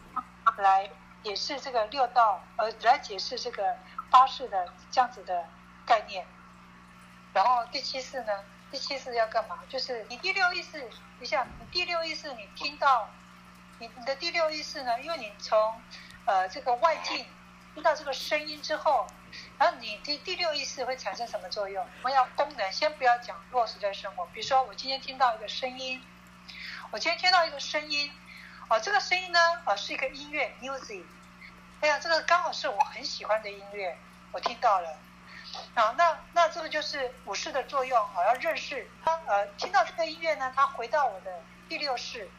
[0.57, 0.89] 来
[1.25, 3.77] 解释这个六道，呃，来解释这个
[4.09, 5.45] 八识的这样子的
[5.85, 6.25] 概念。
[7.33, 8.33] 然后第七次呢？
[8.71, 9.59] 第七识要干嘛？
[9.69, 13.11] 就是你第六意识，你想你第六意识，你听到
[13.79, 15.01] 你你的第六意识呢？
[15.01, 15.81] 因为你从
[16.25, 17.27] 呃这个外境
[17.75, 19.07] 听到这个声音之后。
[19.59, 21.87] 然后你第第六意识会产生什么作用？
[21.99, 24.27] 我们要功能，先不要讲落实在生活。
[24.35, 26.03] 比如说，我今天听到一个声音，
[26.91, 28.11] 我今天听到一个声音，
[28.69, 31.05] 哦，这个声音呢，呃，是一个音乐，music。
[31.81, 33.97] 哎呀，这个刚好是我很喜欢的音乐，
[34.33, 34.99] 我听到了。
[35.75, 39.19] 啊，那那这个就是五识的作用，我要认识它。
[39.27, 42.31] 呃，听到这个音乐呢，它回到我的第六识，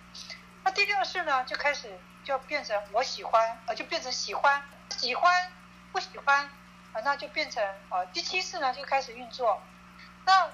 [0.63, 5.51] 那第六识呢，就开始就变成我喜欢，呃，就变成喜欢，喜欢，
[5.91, 6.49] 不喜欢。
[6.93, 9.61] 啊，那就变成呃，第七识呢就开始运作。
[10.25, 10.49] 那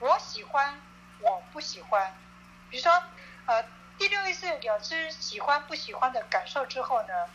[0.00, 0.80] 我喜欢，
[1.20, 2.12] 我不喜欢。
[2.70, 2.92] 比如说，
[3.46, 3.64] 呃，
[3.96, 7.28] 第六意识了知喜欢不喜欢的感受之后呢，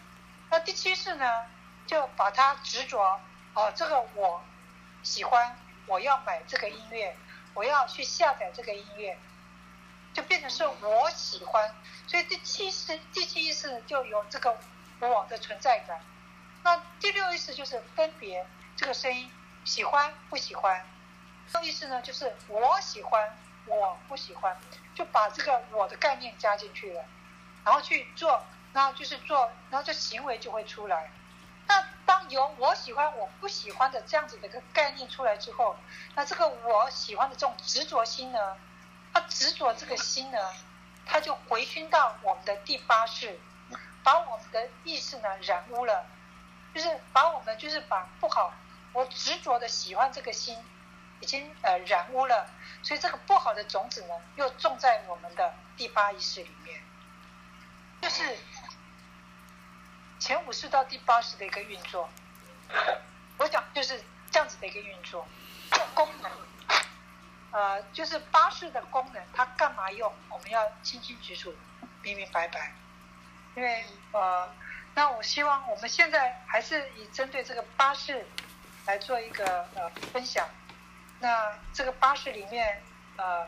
[0.50, 1.46] 那第七识呢
[1.88, 3.22] 就把它执着，
[3.56, 4.44] 哦、这个我
[5.04, 7.16] 喜欢，我要买这个音乐，
[7.54, 9.18] 我要去下载这个音乐，
[10.14, 11.74] 就变成是我喜欢。
[12.08, 14.58] 所以第七识、第七意识就有这个
[15.00, 16.02] 我的存在感。
[16.64, 18.46] 那第六意识就是分别
[18.76, 19.30] 这个声音
[19.66, 20.86] 喜欢不喜欢，
[21.52, 23.38] 这意识呢就是我喜欢
[23.68, 24.58] 我不喜欢，
[24.96, 27.06] 就把这个我的概念加进去了，
[27.64, 28.44] 然后去做，
[28.74, 31.12] 然后就是做，然后这行为就会出来。
[31.68, 35.76] 那当有我喜欢、我不喜欢的这样子的一个概念出来之后，
[36.16, 38.58] 那这个我喜欢的这种执着心呢，
[39.14, 40.38] 它执着这个心呢，
[41.06, 43.40] 它就回熏到我们的第八识，
[44.04, 46.06] 把我们的意识呢染污了，
[46.76, 48.54] 就是把我们就是把不好，
[48.92, 50.58] 我执着的喜欢这个心，
[51.22, 52.50] 已经呃染污了，
[52.84, 56.82] 所以这个不好的种子呢，又种在我们的第八意识里面，
[58.02, 58.38] 就是。
[60.24, 62.10] 前五识到第八识的一个运作，
[63.38, 64.02] 我讲就是
[64.32, 65.28] 这样子的一个运作，
[65.94, 66.32] 功能，
[67.52, 70.14] 呃，就是八识的功能，它干嘛用？
[70.30, 71.54] 我们要清清楚楚、
[72.02, 72.72] 明明白白。
[73.58, 74.50] 因为呃，
[74.96, 78.26] 那我希望我们现在还是以针对这个八识
[78.86, 80.48] 来做一个呃分享。
[81.20, 82.82] 那这个八识里面，
[83.18, 83.46] 呃，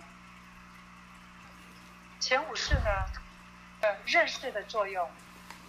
[2.20, 2.90] 前五式呢，
[3.80, 5.10] 呃，认识的作用。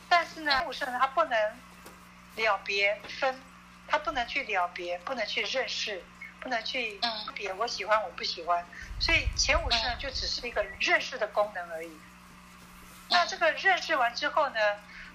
[0.09, 1.38] 但是呢，五识呢，它不能
[2.36, 3.42] 了别分，
[3.88, 6.02] 它不能去了别，不能去认识，
[6.40, 7.00] 不能去
[7.34, 8.64] 别我喜欢我不喜欢，
[9.00, 11.90] 所以前五识呢，就只是一个认识的功能而已。
[13.11, 14.61] 那这个认识完之后呢，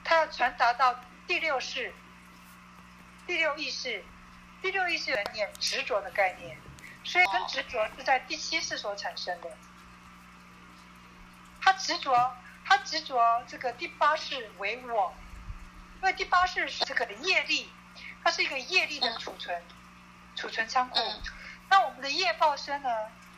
[0.03, 1.93] 它要传达到第六世、
[3.25, 4.03] 第六意识、
[4.61, 6.57] 第六意识的念执着的概念，
[7.03, 9.49] 所以跟执着是在第七世所产生的，
[11.61, 12.35] 他执着。
[12.65, 15.13] 他执着这个第八识为我，
[15.97, 17.69] 因为第八识是这个业力，
[18.23, 19.61] 它是一个业力的储存、
[20.35, 20.99] 储存仓库。
[21.69, 22.89] 那我们的业报身呢，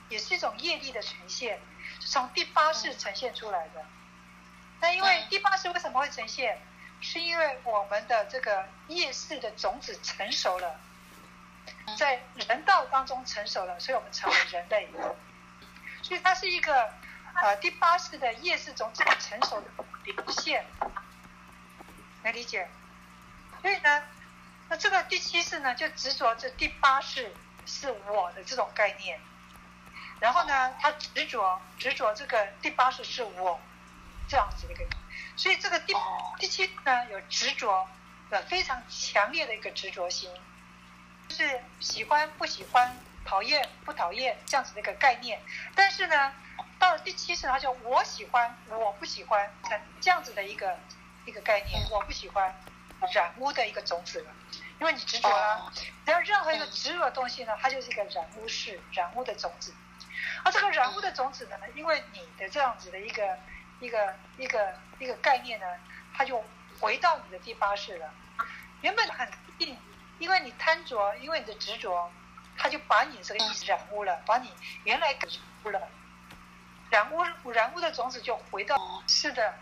[0.10, 1.60] 也是一种业力的呈现，
[2.00, 3.84] 是从第八识呈现出来的。
[4.82, 6.62] 那因为第八识为什么会呈现？
[7.02, 10.80] 是因为我们的这个业识的种子成熟了，
[11.98, 14.90] 在人道当中成熟了，所以我们成为人类。
[16.04, 16.94] 所以它是一个。
[17.34, 19.68] 啊，第八世的业是种子成熟的
[20.04, 20.66] 流现，
[22.24, 22.70] 能理解？
[23.62, 24.04] 所以呢，
[24.70, 27.34] 那这个第七世呢，就执着这第八世
[27.66, 29.20] 是我的这种概念，
[30.20, 33.60] 然后呢，他执着执着这个第八世是我
[34.28, 34.86] 这样子的一个，
[35.36, 35.94] 所以这个第
[36.40, 37.88] 第七呢，有执着
[38.30, 40.30] 的非常强烈的一个执着心，
[41.28, 45.42] 就是喜欢不喜欢、讨厌不讨厌这样子的一个概念，
[45.76, 46.34] 但是呢。
[46.80, 50.78] 到了第七次，他就我喜欢，我不喜欢，成这样子的一个
[51.26, 52.54] 一个概念，我不喜欢，
[53.14, 54.32] 染污的一个种子了。
[54.82, 55.72] 因为你执着了，
[56.06, 59.74] 只要任何一个执着的东西呢，它就是一个染污式，染污的种子。
[60.44, 63.40] 而这个染污的种子呢，因为你的这样子的一个
[63.80, 65.66] 一个一个一个概念呢，
[66.14, 66.44] 它就
[66.82, 68.14] 回到你的第八世了。
[68.82, 69.26] 原本很
[69.58, 69.78] 定，
[70.20, 72.12] 因为你贪着，因为你的执着，
[72.58, 74.51] 它就把你这个意识染污了，把你
[74.84, 75.28] 原来给
[75.64, 75.89] 污了。
[76.89, 79.56] 染污染污的种子就回到是的，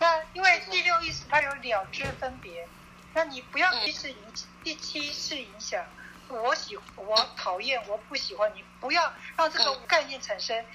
[0.00, 2.66] 那因为第六意识它有了知分别，
[3.14, 4.16] 那你不要第四影
[4.64, 5.84] 第七次影响，
[6.28, 10.66] 我喜我讨厌我不喜欢，你不要让这个概念产生，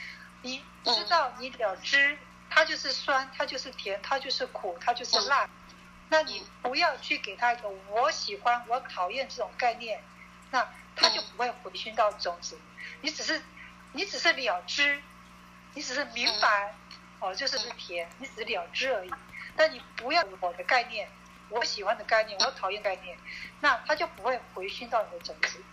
[0.41, 2.17] 你知道你了知
[2.49, 5.49] 它就是酸，它就是甜，它就是苦，它就是辣，
[6.07, 10.01] 那你不要去给它一个我喜欢我讨厌这种概念，
[10.51, 10.65] 那
[10.95, 12.57] 它就不会回熏到种子，
[13.01, 13.41] 你只是
[13.93, 15.01] 你只是了知。
[15.75, 16.75] 你只是明白，
[17.19, 19.11] 哦，就是是甜，你只是了知而已。
[19.55, 21.09] 但你不要我的概念，
[21.49, 23.17] 我喜欢的概念，我讨厌概念，
[23.59, 25.63] 那它就不会回熏到你的种子。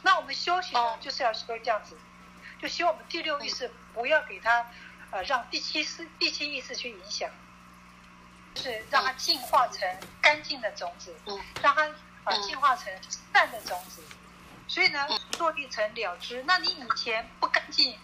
[0.00, 1.94] 那我们修行呢，就是要修这样子，
[2.58, 4.66] 就希望我们第六意识不要给它，
[5.10, 7.28] 呃，让第七识、第七意识去影响，
[8.54, 9.86] 就是让它进化成
[10.22, 11.14] 干净的种子，
[11.60, 11.82] 让它
[12.24, 12.90] 呃进化成
[13.34, 14.02] 善的种子。
[14.66, 15.06] 所以呢，
[15.38, 16.42] 落地成了之。
[16.46, 17.98] 那你以前不干净。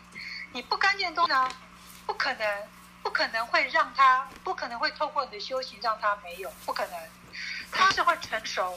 [0.52, 1.48] 你不干净的东西呢，
[2.06, 2.68] 不可能，
[3.04, 6.98] 不可能会让它，不可能会透过你的修行让它没有，不可能，
[7.70, 8.76] 它是会成熟。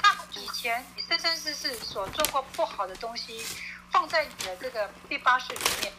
[0.00, 3.44] 它以前你生生世世所做过不好的东西，
[3.90, 5.92] 放在你的这个第八世里面，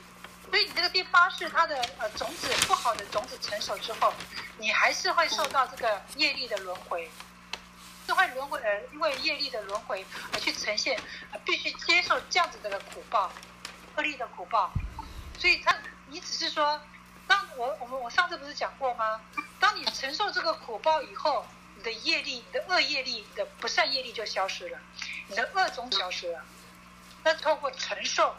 [0.49, 4.11] 所以你这个第八世它的呃种子不好的种子成熟之后，
[4.57, 7.07] 你还是会受到这个业力的轮回，
[8.06, 10.99] 是会轮回呃，因为业力的轮回而去呈现，
[11.45, 13.32] 必须接受这样子的苦报，
[13.95, 14.72] 恶力的苦报。
[15.39, 15.76] 所以他，
[16.08, 16.82] 你只是说，
[17.28, 19.22] 当我我们我上次不是讲过吗？
[19.60, 21.45] 当你承受这个苦报以后，
[21.76, 24.80] 你的业力、你的恶业力、你的不善业力就消失了，
[25.28, 26.43] 你的恶种消失了。
[27.24, 28.36] 那透过承受，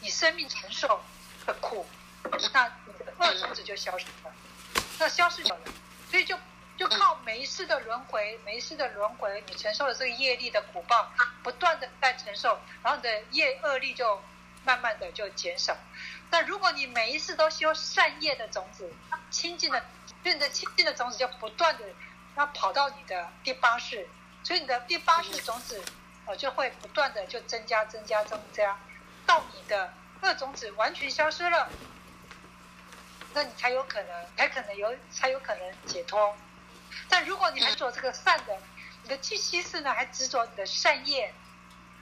[0.00, 1.00] 你生命承受
[1.46, 1.86] 的苦，
[2.52, 4.32] 那你的恶种子就消失了，
[4.98, 5.56] 那消失了。
[6.10, 6.36] 所以就
[6.76, 11.12] 就靠每一次的轮回，每一次的轮回，你承受了这个业力的苦报，
[11.42, 14.22] 不断的在承受，然后你的业恶力就。
[14.66, 15.76] 慢慢的就减少。
[16.30, 18.90] 那如果你每一次都修善业的种子，
[19.30, 19.84] 清净的，
[20.22, 21.84] 变得清净的种子就不断的
[22.34, 24.08] 要跑到你的第八世，
[24.42, 25.84] 所以你的第八世种子，
[26.24, 28.78] 呃，就会不断的就增加、增加、增加，
[29.26, 31.68] 到你的恶种子完全消失了，
[33.34, 36.34] 那你才有可能，才可能有，才有可能解脱。
[37.08, 38.58] 但如果你还做这个善的，
[39.02, 41.32] 你的第七识呢，还执着你的善业，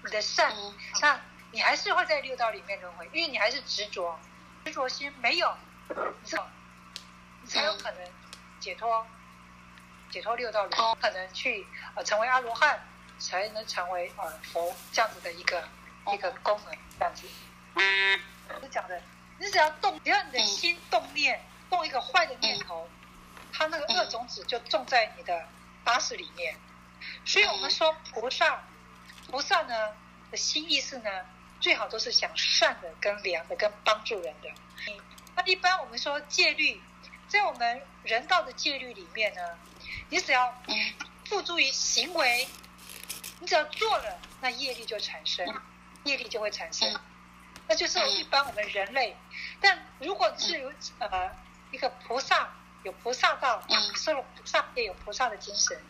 [0.05, 0.55] 你的善，
[1.01, 1.20] 那
[1.51, 4.18] 你还是会在六道里面轮回，因为你还是执着，
[4.64, 5.57] 执着心没有，
[7.43, 8.01] 你才有可能
[8.61, 9.07] 解脱，
[10.11, 12.80] 解脱六道轮回，可能去呃成为阿罗汉，
[13.18, 15.68] 才能成为呃佛这样子的一个
[16.12, 17.28] 一个功能，这样子。
[18.61, 19.03] 是讲的，
[19.38, 22.88] 你只要动，只要你的心动念，动一个坏的念头，
[23.53, 25.46] 它那个恶种子就种在你的
[25.84, 26.57] 八识里面。
[27.24, 28.62] 所以我们说菩萨，
[29.28, 29.90] 菩萨呢
[30.30, 31.11] 的心意识呢，
[31.61, 34.48] 最好都是想善的、跟良的、跟帮助人的。
[35.34, 36.80] 那一般我们说戒律，
[37.28, 39.59] 在我们人道的戒律里面呢，
[40.11, 40.57] 你只要
[41.24, 42.48] 付诸于行为，
[43.40, 45.44] 你只要做了，那业力就产生，
[46.05, 47.00] 业力就会产生。
[47.66, 49.16] 那就是一般我们人类。
[49.61, 51.30] 但如果你是有呃
[51.72, 52.48] 一个菩萨。
[52.83, 53.62] 有菩萨道，
[53.95, 55.80] 受了菩萨也有菩萨的精神。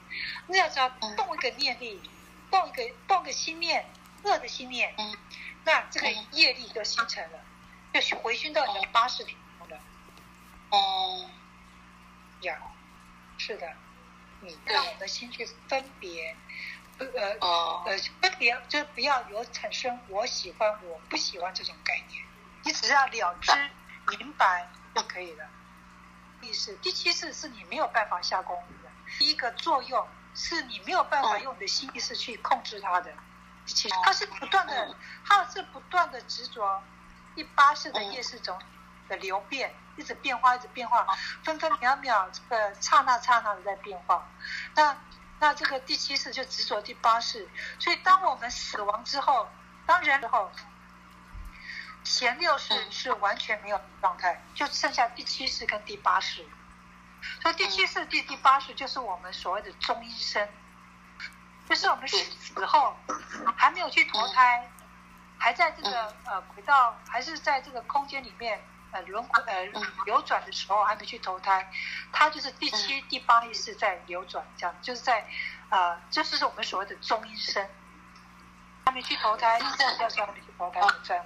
[0.46, 2.00] 你要知道，动一个念力，
[2.50, 3.88] 动一个动一个心念，
[4.24, 4.94] 恶的心念，
[5.64, 7.38] 那这个业力就形成了，
[7.94, 9.80] 就回熏到你的八识里头了。
[10.70, 11.30] 哦，
[12.42, 12.58] 呀，
[13.38, 13.72] 是的，
[14.40, 16.36] 你让我们心去分别，
[16.98, 17.06] 呃
[17.40, 17.84] 呃
[18.20, 22.22] 分别，就不要有产生我喜欢我不喜欢这种概念，
[22.64, 23.50] 你只要了知
[24.18, 25.48] 明白就可以了。
[26.42, 33.12] 意识第七次是你没有办法下功夫的，第一个作用是你没有办法用你的心意识去控制它的，
[33.64, 36.82] 其实它是不断的，它是不断的执着
[37.34, 38.58] 第八识的业识中
[39.08, 41.06] 的流变，一直变化，一直变化，
[41.44, 44.28] 分分秒秒，这个刹那刹那的在变化。
[44.74, 44.96] 那
[45.38, 49.48] 那这个第七识就执着第八识，所以当我们死亡之后，
[49.86, 50.50] 当人之后。
[52.04, 56.44] 前六世是完全没有状态，就剩下第七世跟第八世。
[57.40, 60.48] 所以第七世、第第八世就是我们所谓的中医生，
[61.68, 62.96] 就是我们死后
[63.56, 64.68] 还没有去投胎，
[65.38, 69.64] 还在这个呃轨道，还是在这个空间里面呃轮回呃
[70.04, 71.70] 流转的时候还没去投胎，
[72.12, 75.24] 他就是第七、第八意识在流转，这样就是在
[75.70, 77.64] 呃就是我们所谓的中医生，
[78.84, 81.24] 还没去投胎，这样叫做还没去投胎这样。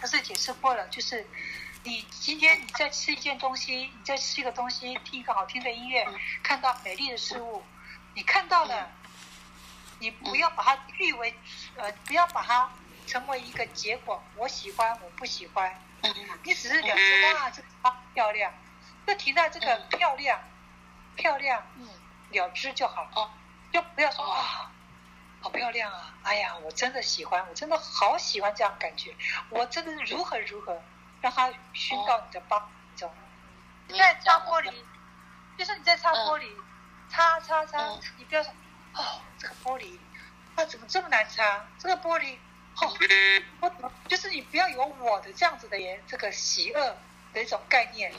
[0.00, 1.26] 他是解释过了，就是
[1.84, 6.06] 你今天你在吃一件东西，你在吃一个东西，听一个好听的音乐，
[6.42, 7.64] 看到美丽的事物，
[8.14, 8.90] 你看到了，
[9.98, 11.34] 你不要把它誉为，
[11.76, 12.70] 呃，不要把它
[13.06, 15.80] 成为一个结果，我喜欢，我不喜欢，
[16.42, 18.52] 你只是了解哇，这个漂亮，
[19.06, 20.40] 就停在这个漂亮，
[21.16, 21.88] 漂亮，嗯，
[22.30, 23.32] 了之就好，
[23.72, 24.70] 就不要说啊。
[25.40, 26.14] 好漂亮啊！
[26.22, 29.14] 哎呀，我真的喜欢，我真的好喜欢这样感觉。
[29.50, 30.82] 我真的是如何如何
[31.20, 33.12] 让它熏到你的八中。
[33.86, 34.72] 你在擦玻璃，
[35.56, 36.46] 就是你在擦玻璃，
[37.08, 37.78] 擦擦擦，
[38.16, 38.52] 你不要说
[38.94, 39.98] 哦，这个玻璃
[40.56, 41.64] 它怎么这么难擦？
[41.78, 42.36] 这个玻璃
[42.80, 42.92] 哦，
[43.60, 46.96] 我怎么就是你不要有我的这样子的这个邪恶
[47.32, 48.12] 的一种概念，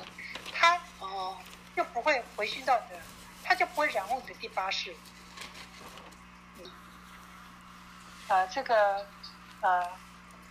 [0.54, 1.38] 它哦
[1.76, 3.02] 就不会回熏到你的，
[3.44, 4.96] 它就不会染污你的第八识。
[8.30, 9.04] 呃，这个
[9.62, 9.90] 呃，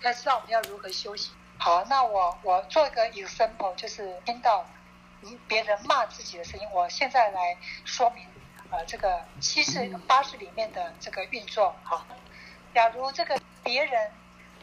[0.00, 1.32] 该知道我们要如何修行。
[1.58, 4.66] 好，那我我做一个 example，就是听到
[5.46, 6.68] 别人骂自己的声音。
[6.72, 8.26] 我现在来说明
[8.72, 11.72] 呃，这个七识八识里面的这个运作。
[11.84, 12.04] 好，
[12.74, 14.10] 假如这个别人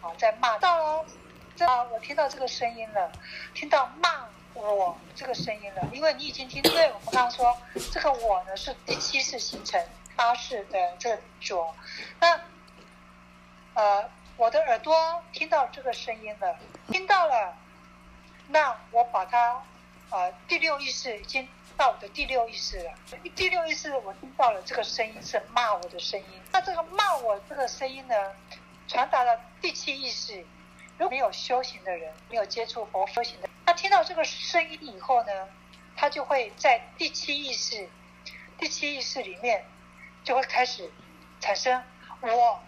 [0.02, 1.06] 啊在骂到了，
[1.56, 3.10] 这我听到这个声音了，
[3.54, 7.58] 听到骂我这个声音了，因为你已经听对，我刚刚说
[7.94, 9.82] 这个我呢是第七识形成
[10.18, 11.74] 八识的这个着，
[12.20, 12.38] 那。
[13.76, 16.58] 呃，我的耳朵听到这个声音了，
[16.88, 17.54] 听到了，
[18.48, 19.62] 那我把它，
[20.12, 21.46] 呃，第六意识已经
[21.76, 22.94] 到我的第六意识了。
[23.36, 28.16] 第六意识我听到了这个声音是骂我的声音，那这个骂我这个声音呢，
[28.88, 30.46] 传达了第七意识。
[30.98, 35.50] 如果没有修行的人，没有接触佛修行的，他听到这个声音以后呢，
[35.98, 37.90] 他就会在第七意识，
[38.58, 39.66] 第七意识里面
[40.24, 40.90] 就会开始
[41.42, 41.84] 产生
[42.22, 42.64] 我。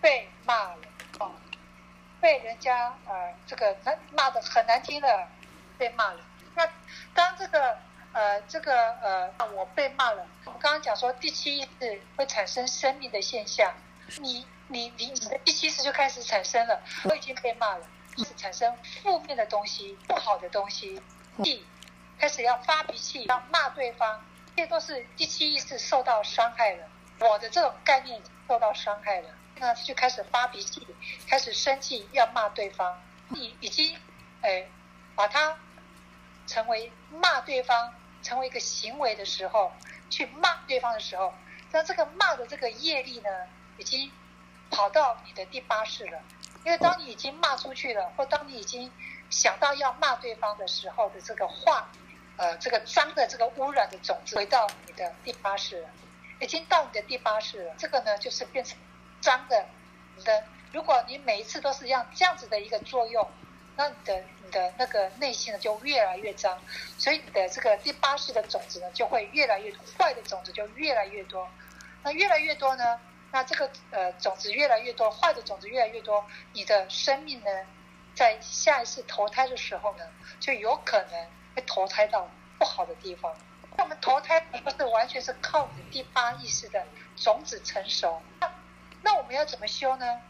[0.00, 0.78] 被骂了
[1.18, 1.32] 哦，
[2.20, 5.28] 被人家呃这个骂骂的很难听的，
[5.78, 6.20] 被骂了。
[6.54, 6.68] 那
[7.14, 7.78] 当这个
[8.12, 13.72] 呃这个呃我被骂了，我们刚刚讲说第七意识会产生生命的现象，
[14.18, 17.86] 你你你你的第七意识就开始产生了，我已经被骂了，
[18.16, 21.00] 开始产生负面的东西，不好的东西，
[21.44, 21.66] 气
[22.18, 24.22] 开始要发脾气，要骂对方，
[24.56, 26.86] 这些都是第七意识受到伤害了，
[27.20, 29.28] 我的这种概念受到伤害了，
[29.60, 30.86] 那就开始发脾气，
[31.28, 33.00] 开始生气，要骂对方。
[33.28, 33.96] 你已经，
[34.40, 34.66] 哎，
[35.14, 35.56] 把它
[36.46, 39.70] 成为骂对方，成为一个行为的时候，
[40.08, 41.34] 去骂对方的时候，
[41.70, 43.28] 那这个骂的这个业力呢，
[43.76, 44.10] 已经
[44.70, 46.20] 跑到你的第八世了。
[46.64, 48.90] 因为当你已经骂出去了，或当你已经
[49.30, 51.90] 想到要骂对方的时候的这个话，
[52.36, 55.88] 呃，这个脏的这个污染的种子回到你的第八世了，
[56.40, 57.74] 已经到你的第八世了。
[57.78, 58.76] 这个呢，就是变成
[59.20, 59.66] 脏的。
[60.16, 63.26] 你的，如果你每一次都是一样这样子的一个作用，
[63.76, 66.58] 那你的你的那个内心呢，就越来越脏。
[66.98, 71.48] 所以你的这个第八识的种子呢，就会越来越坏的种子就越来越多。
[72.02, 73.00] 那越来越多呢？
[73.32, 77.50] 那这个呃种子越来越多，坏的种子越来越多，你的生命呢，
[78.14, 80.04] 在下一次投胎的时候呢，
[80.40, 83.32] 就有可能会投胎到不好的地方。
[83.78, 86.84] 我们投胎不是完全是靠你第八意识的
[87.16, 88.20] 种子成熟。
[88.40, 88.49] 那
[89.02, 90.20] 那我们要怎么修呢？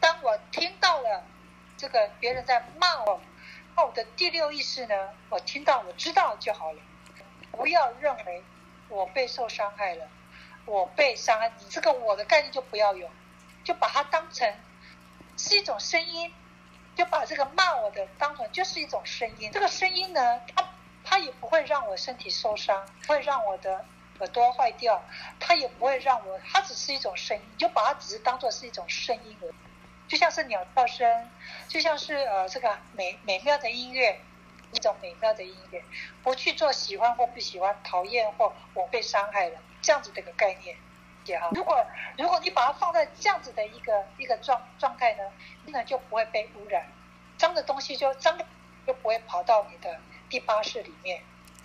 [0.00, 1.24] 当我听到了
[1.76, 3.20] 这个别人在骂我，
[3.76, 6.80] 那我的第六意识呢，我听到我知道就好了，
[7.50, 8.42] 不要认为
[8.88, 10.06] 我被受伤害了。
[10.66, 13.08] 我被伤害，你这个我的概念就不要有，
[13.64, 14.54] 就把它当成
[15.38, 16.30] 是一种声音，
[16.94, 19.50] 就把这个骂我的当成就是一种声音。
[19.50, 20.68] 这个声音呢，它
[21.02, 23.82] 它也不会让我身体受伤，不会让我的
[24.18, 25.02] 耳朵坏掉，
[25.38, 29.54] 它也不会让我，它只是一种声音，你就把它只是当做是一种声音而已，
[30.08, 31.30] 就像是鸟叫声，
[31.68, 34.20] 就像是呃这个美美妙的音乐，
[34.72, 35.82] 一种美妙的音乐，
[36.22, 39.58] 不去做喜欢或不喜欢，讨厌或我被伤害了。
[39.80, 40.76] 这样子的一个概念，
[41.24, 41.50] 也好。
[41.52, 45.22] 如果如果你把它放在这样子的一个一个状状态呢，
[45.66, 46.84] 那就不会被污染，
[47.36, 48.36] 脏的东西就脏
[48.84, 51.22] 就不会跑到你的第八识里面，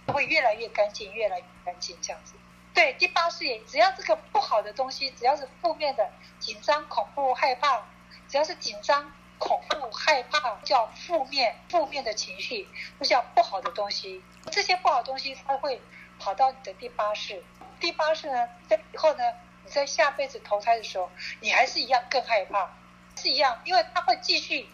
[0.07, 2.35] 会越来越干净，越来越干净这样子。
[2.73, 6.09] 对，第八识也只要这个不好的东西，只要是负面的、
[6.39, 7.83] 紧张、恐怖、害怕，
[8.27, 12.67] 只要是紧张、恐怖、害怕，叫负面负面的情绪，
[12.99, 14.23] 就叫不好的东西。
[14.51, 15.79] 这些不好的东西，它会
[16.19, 17.43] 跑到你的第八世。
[17.79, 19.23] 第八世呢，在以后呢，
[19.63, 21.11] 你在下辈子投胎的时候，
[21.41, 22.71] 你还是一样更害怕，
[23.15, 24.67] 是一样，因为它会继续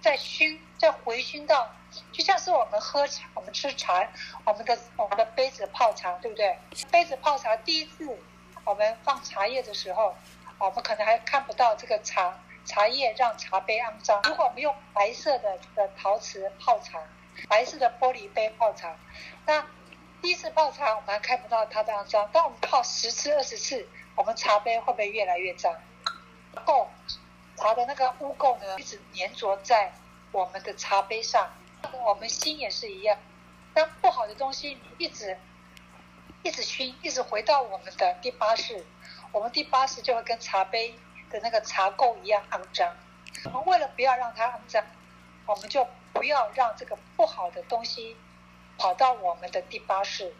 [0.00, 1.74] 再熏，再回熏到，
[2.12, 4.08] 就像是我们喝茶，我们吃茶，
[4.44, 6.58] 我们的我们的杯子泡茶，对不对？
[6.90, 8.18] 杯子泡茶，第一次
[8.64, 10.14] 我们放茶叶的时候，
[10.58, 14.20] 我们可能还看不到这个茶茶叶让茶杯肮脏。
[14.24, 17.00] 如果我们用白色的这个陶瓷泡茶，
[17.48, 18.96] 白色的玻璃杯泡茶，
[19.46, 19.64] 那。
[20.22, 22.26] 第一次泡茶，我们还看不到它这样脏。
[22.32, 23.86] 当我们泡十次、二十次，
[24.16, 25.70] 我们茶杯会不会越来越脏？
[26.64, 26.86] 垢，
[27.58, 29.92] 茶的那个污垢呢，一直粘着在
[30.32, 31.52] 我们的茶杯上。
[31.92, 33.18] 我们心也是一样，
[33.72, 35.38] 当不好的东西一直
[36.42, 38.84] 一直熏，一直回到我们的第八识，
[39.32, 40.94] 我们第八识就会跟茶杯
[41.30, 42.96] 的那个茶垢一样肮脏。
[43.44, 44.84] 我们为了不要让它肮脏，
[45.46, 48.16] 我们就不要让这个不好的东西。
[48.76, 50.34] 跑到我们的第八识，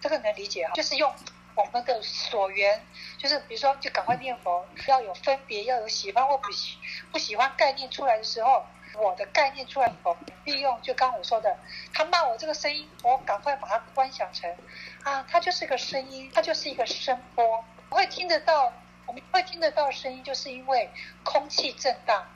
[0.00, 0.72] 这个能理解啊？
[0.74, 1.14] 就是用
[1.54, 2.84] 我们的所缘，
[3.16, 6.78] 就是比如说，就赶快念佛，要有分别，要有喜欢或不喜
[7.12, 11.58] 不喜欢概念出来的时候，我的概念出来以后，利用就刚我说的，
[11.92, 14.54] 他骂我这个声音，我赶快把它观想成
[15.02, 18.72] 啊，它就是一个声音，它就是一个声波，我会听得到，
[19.06, 20.90] 我们会听得到声音，就是因为
[21.22, 22.26] 空气震荡。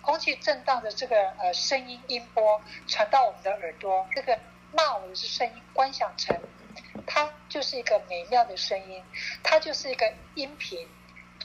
[0.00, 4.38] 空气震荡的这个呃声音音波传到我们的耳朵，这个。
[4.70, 6.38] 骂我的声音，观想成
[7.06, 9.02] 它就是一个美妙的声音，
[9.42, 10.86] 它就是一个音频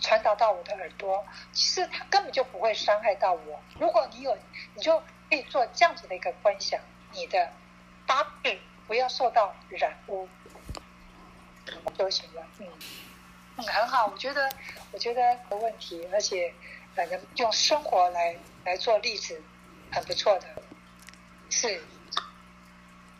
[0.03, 1.25] 传达到我的耳朵。
[1.51, 3.59] 其实它根本就不会伤害到我。
[3.80, 4.38] 如果你有，
[4.75, 6.80] 你就可以做这样子的一个观想，
[7.11, 7.51] 你的
[8.05, 10.30] 八识不要受到染污
[11.97, 12.45] 就行了。
[12.59, 12.67] 嗯
[13.57, 14.51] 嗯，很好，我觉得
[14.91, 16.53] 我觉得没问题，而且
[16.93, 18.35] 反正用生活来
[18.65, 19.41] 来做例子，
[19.91, 20.47] 很不错的，
[21.49, 21.81] 是。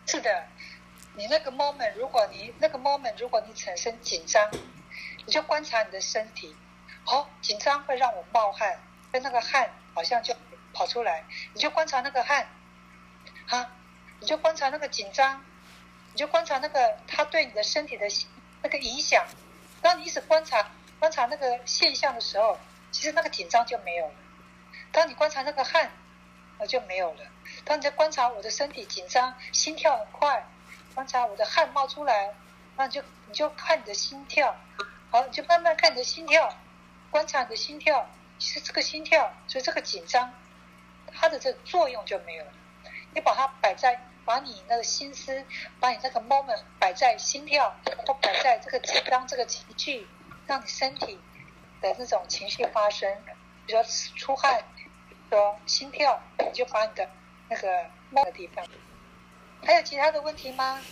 [0.06, 0.46] 是的，
[1.14, 4.50] 你那个 moment，如果你那个 moment，如果你产生紧张，
[5.24, 6.54] 你就观察你的身体，
[7.06, 8.80] 哦，紧张会让我冒汗，
[9.12, 10.34] 跟那个汗好像就
[10.72, 12.48] 跑出来，你就观察那个汗，
[13.48, 13.70] 啊，
[14.20, 15.44] 你就观察那个紧张，
[16.12, 18.06] 你就观察那个它对你的身体的
[18.62, 19.26] 那个影响。
[19.82, 22.58] 当你一直观察观察那个现象的时候，
[22.90, 24.14] 其实那个紧张就没有了。
[24.90, 25.90] 当你观察那个汗，
[26.58, 27.20] 那就没有了。
[27.64, 30.46] 当你在观察我的身体紧张，心跳很快，
[30.94, 32.32] 观察我的汗冒出来，
[32.76, 34.56] 那你就你就看你的心跳，
[35.10, 36.56] 好，你就慢慢看你的心跳，
[37.14, 38.10] 观察你的心跳。
[38.40, 40.34] 其实这个心跳，所以这个紧张，
[41.12, 42.50] 它的这个作用就没有了。
[43.14, 45.44] 你把它摆在把你那个心思，
[45.78, 47.72] 把你那个 moment 摆在心跳，
[48.04, 50.08] 或摆在这个紧张这个情绪，
[50.48, 51.20] 让你身体
[51.80, 53.08] 的那种情绪发生，
[53.64, 54.64] 比如说出汗，
[55.30, 57.08] 说心跳，你就把你的
[57.48, 58.66] 那个梦的地方。
[59.62, 60.82] 还有其他的问题吗？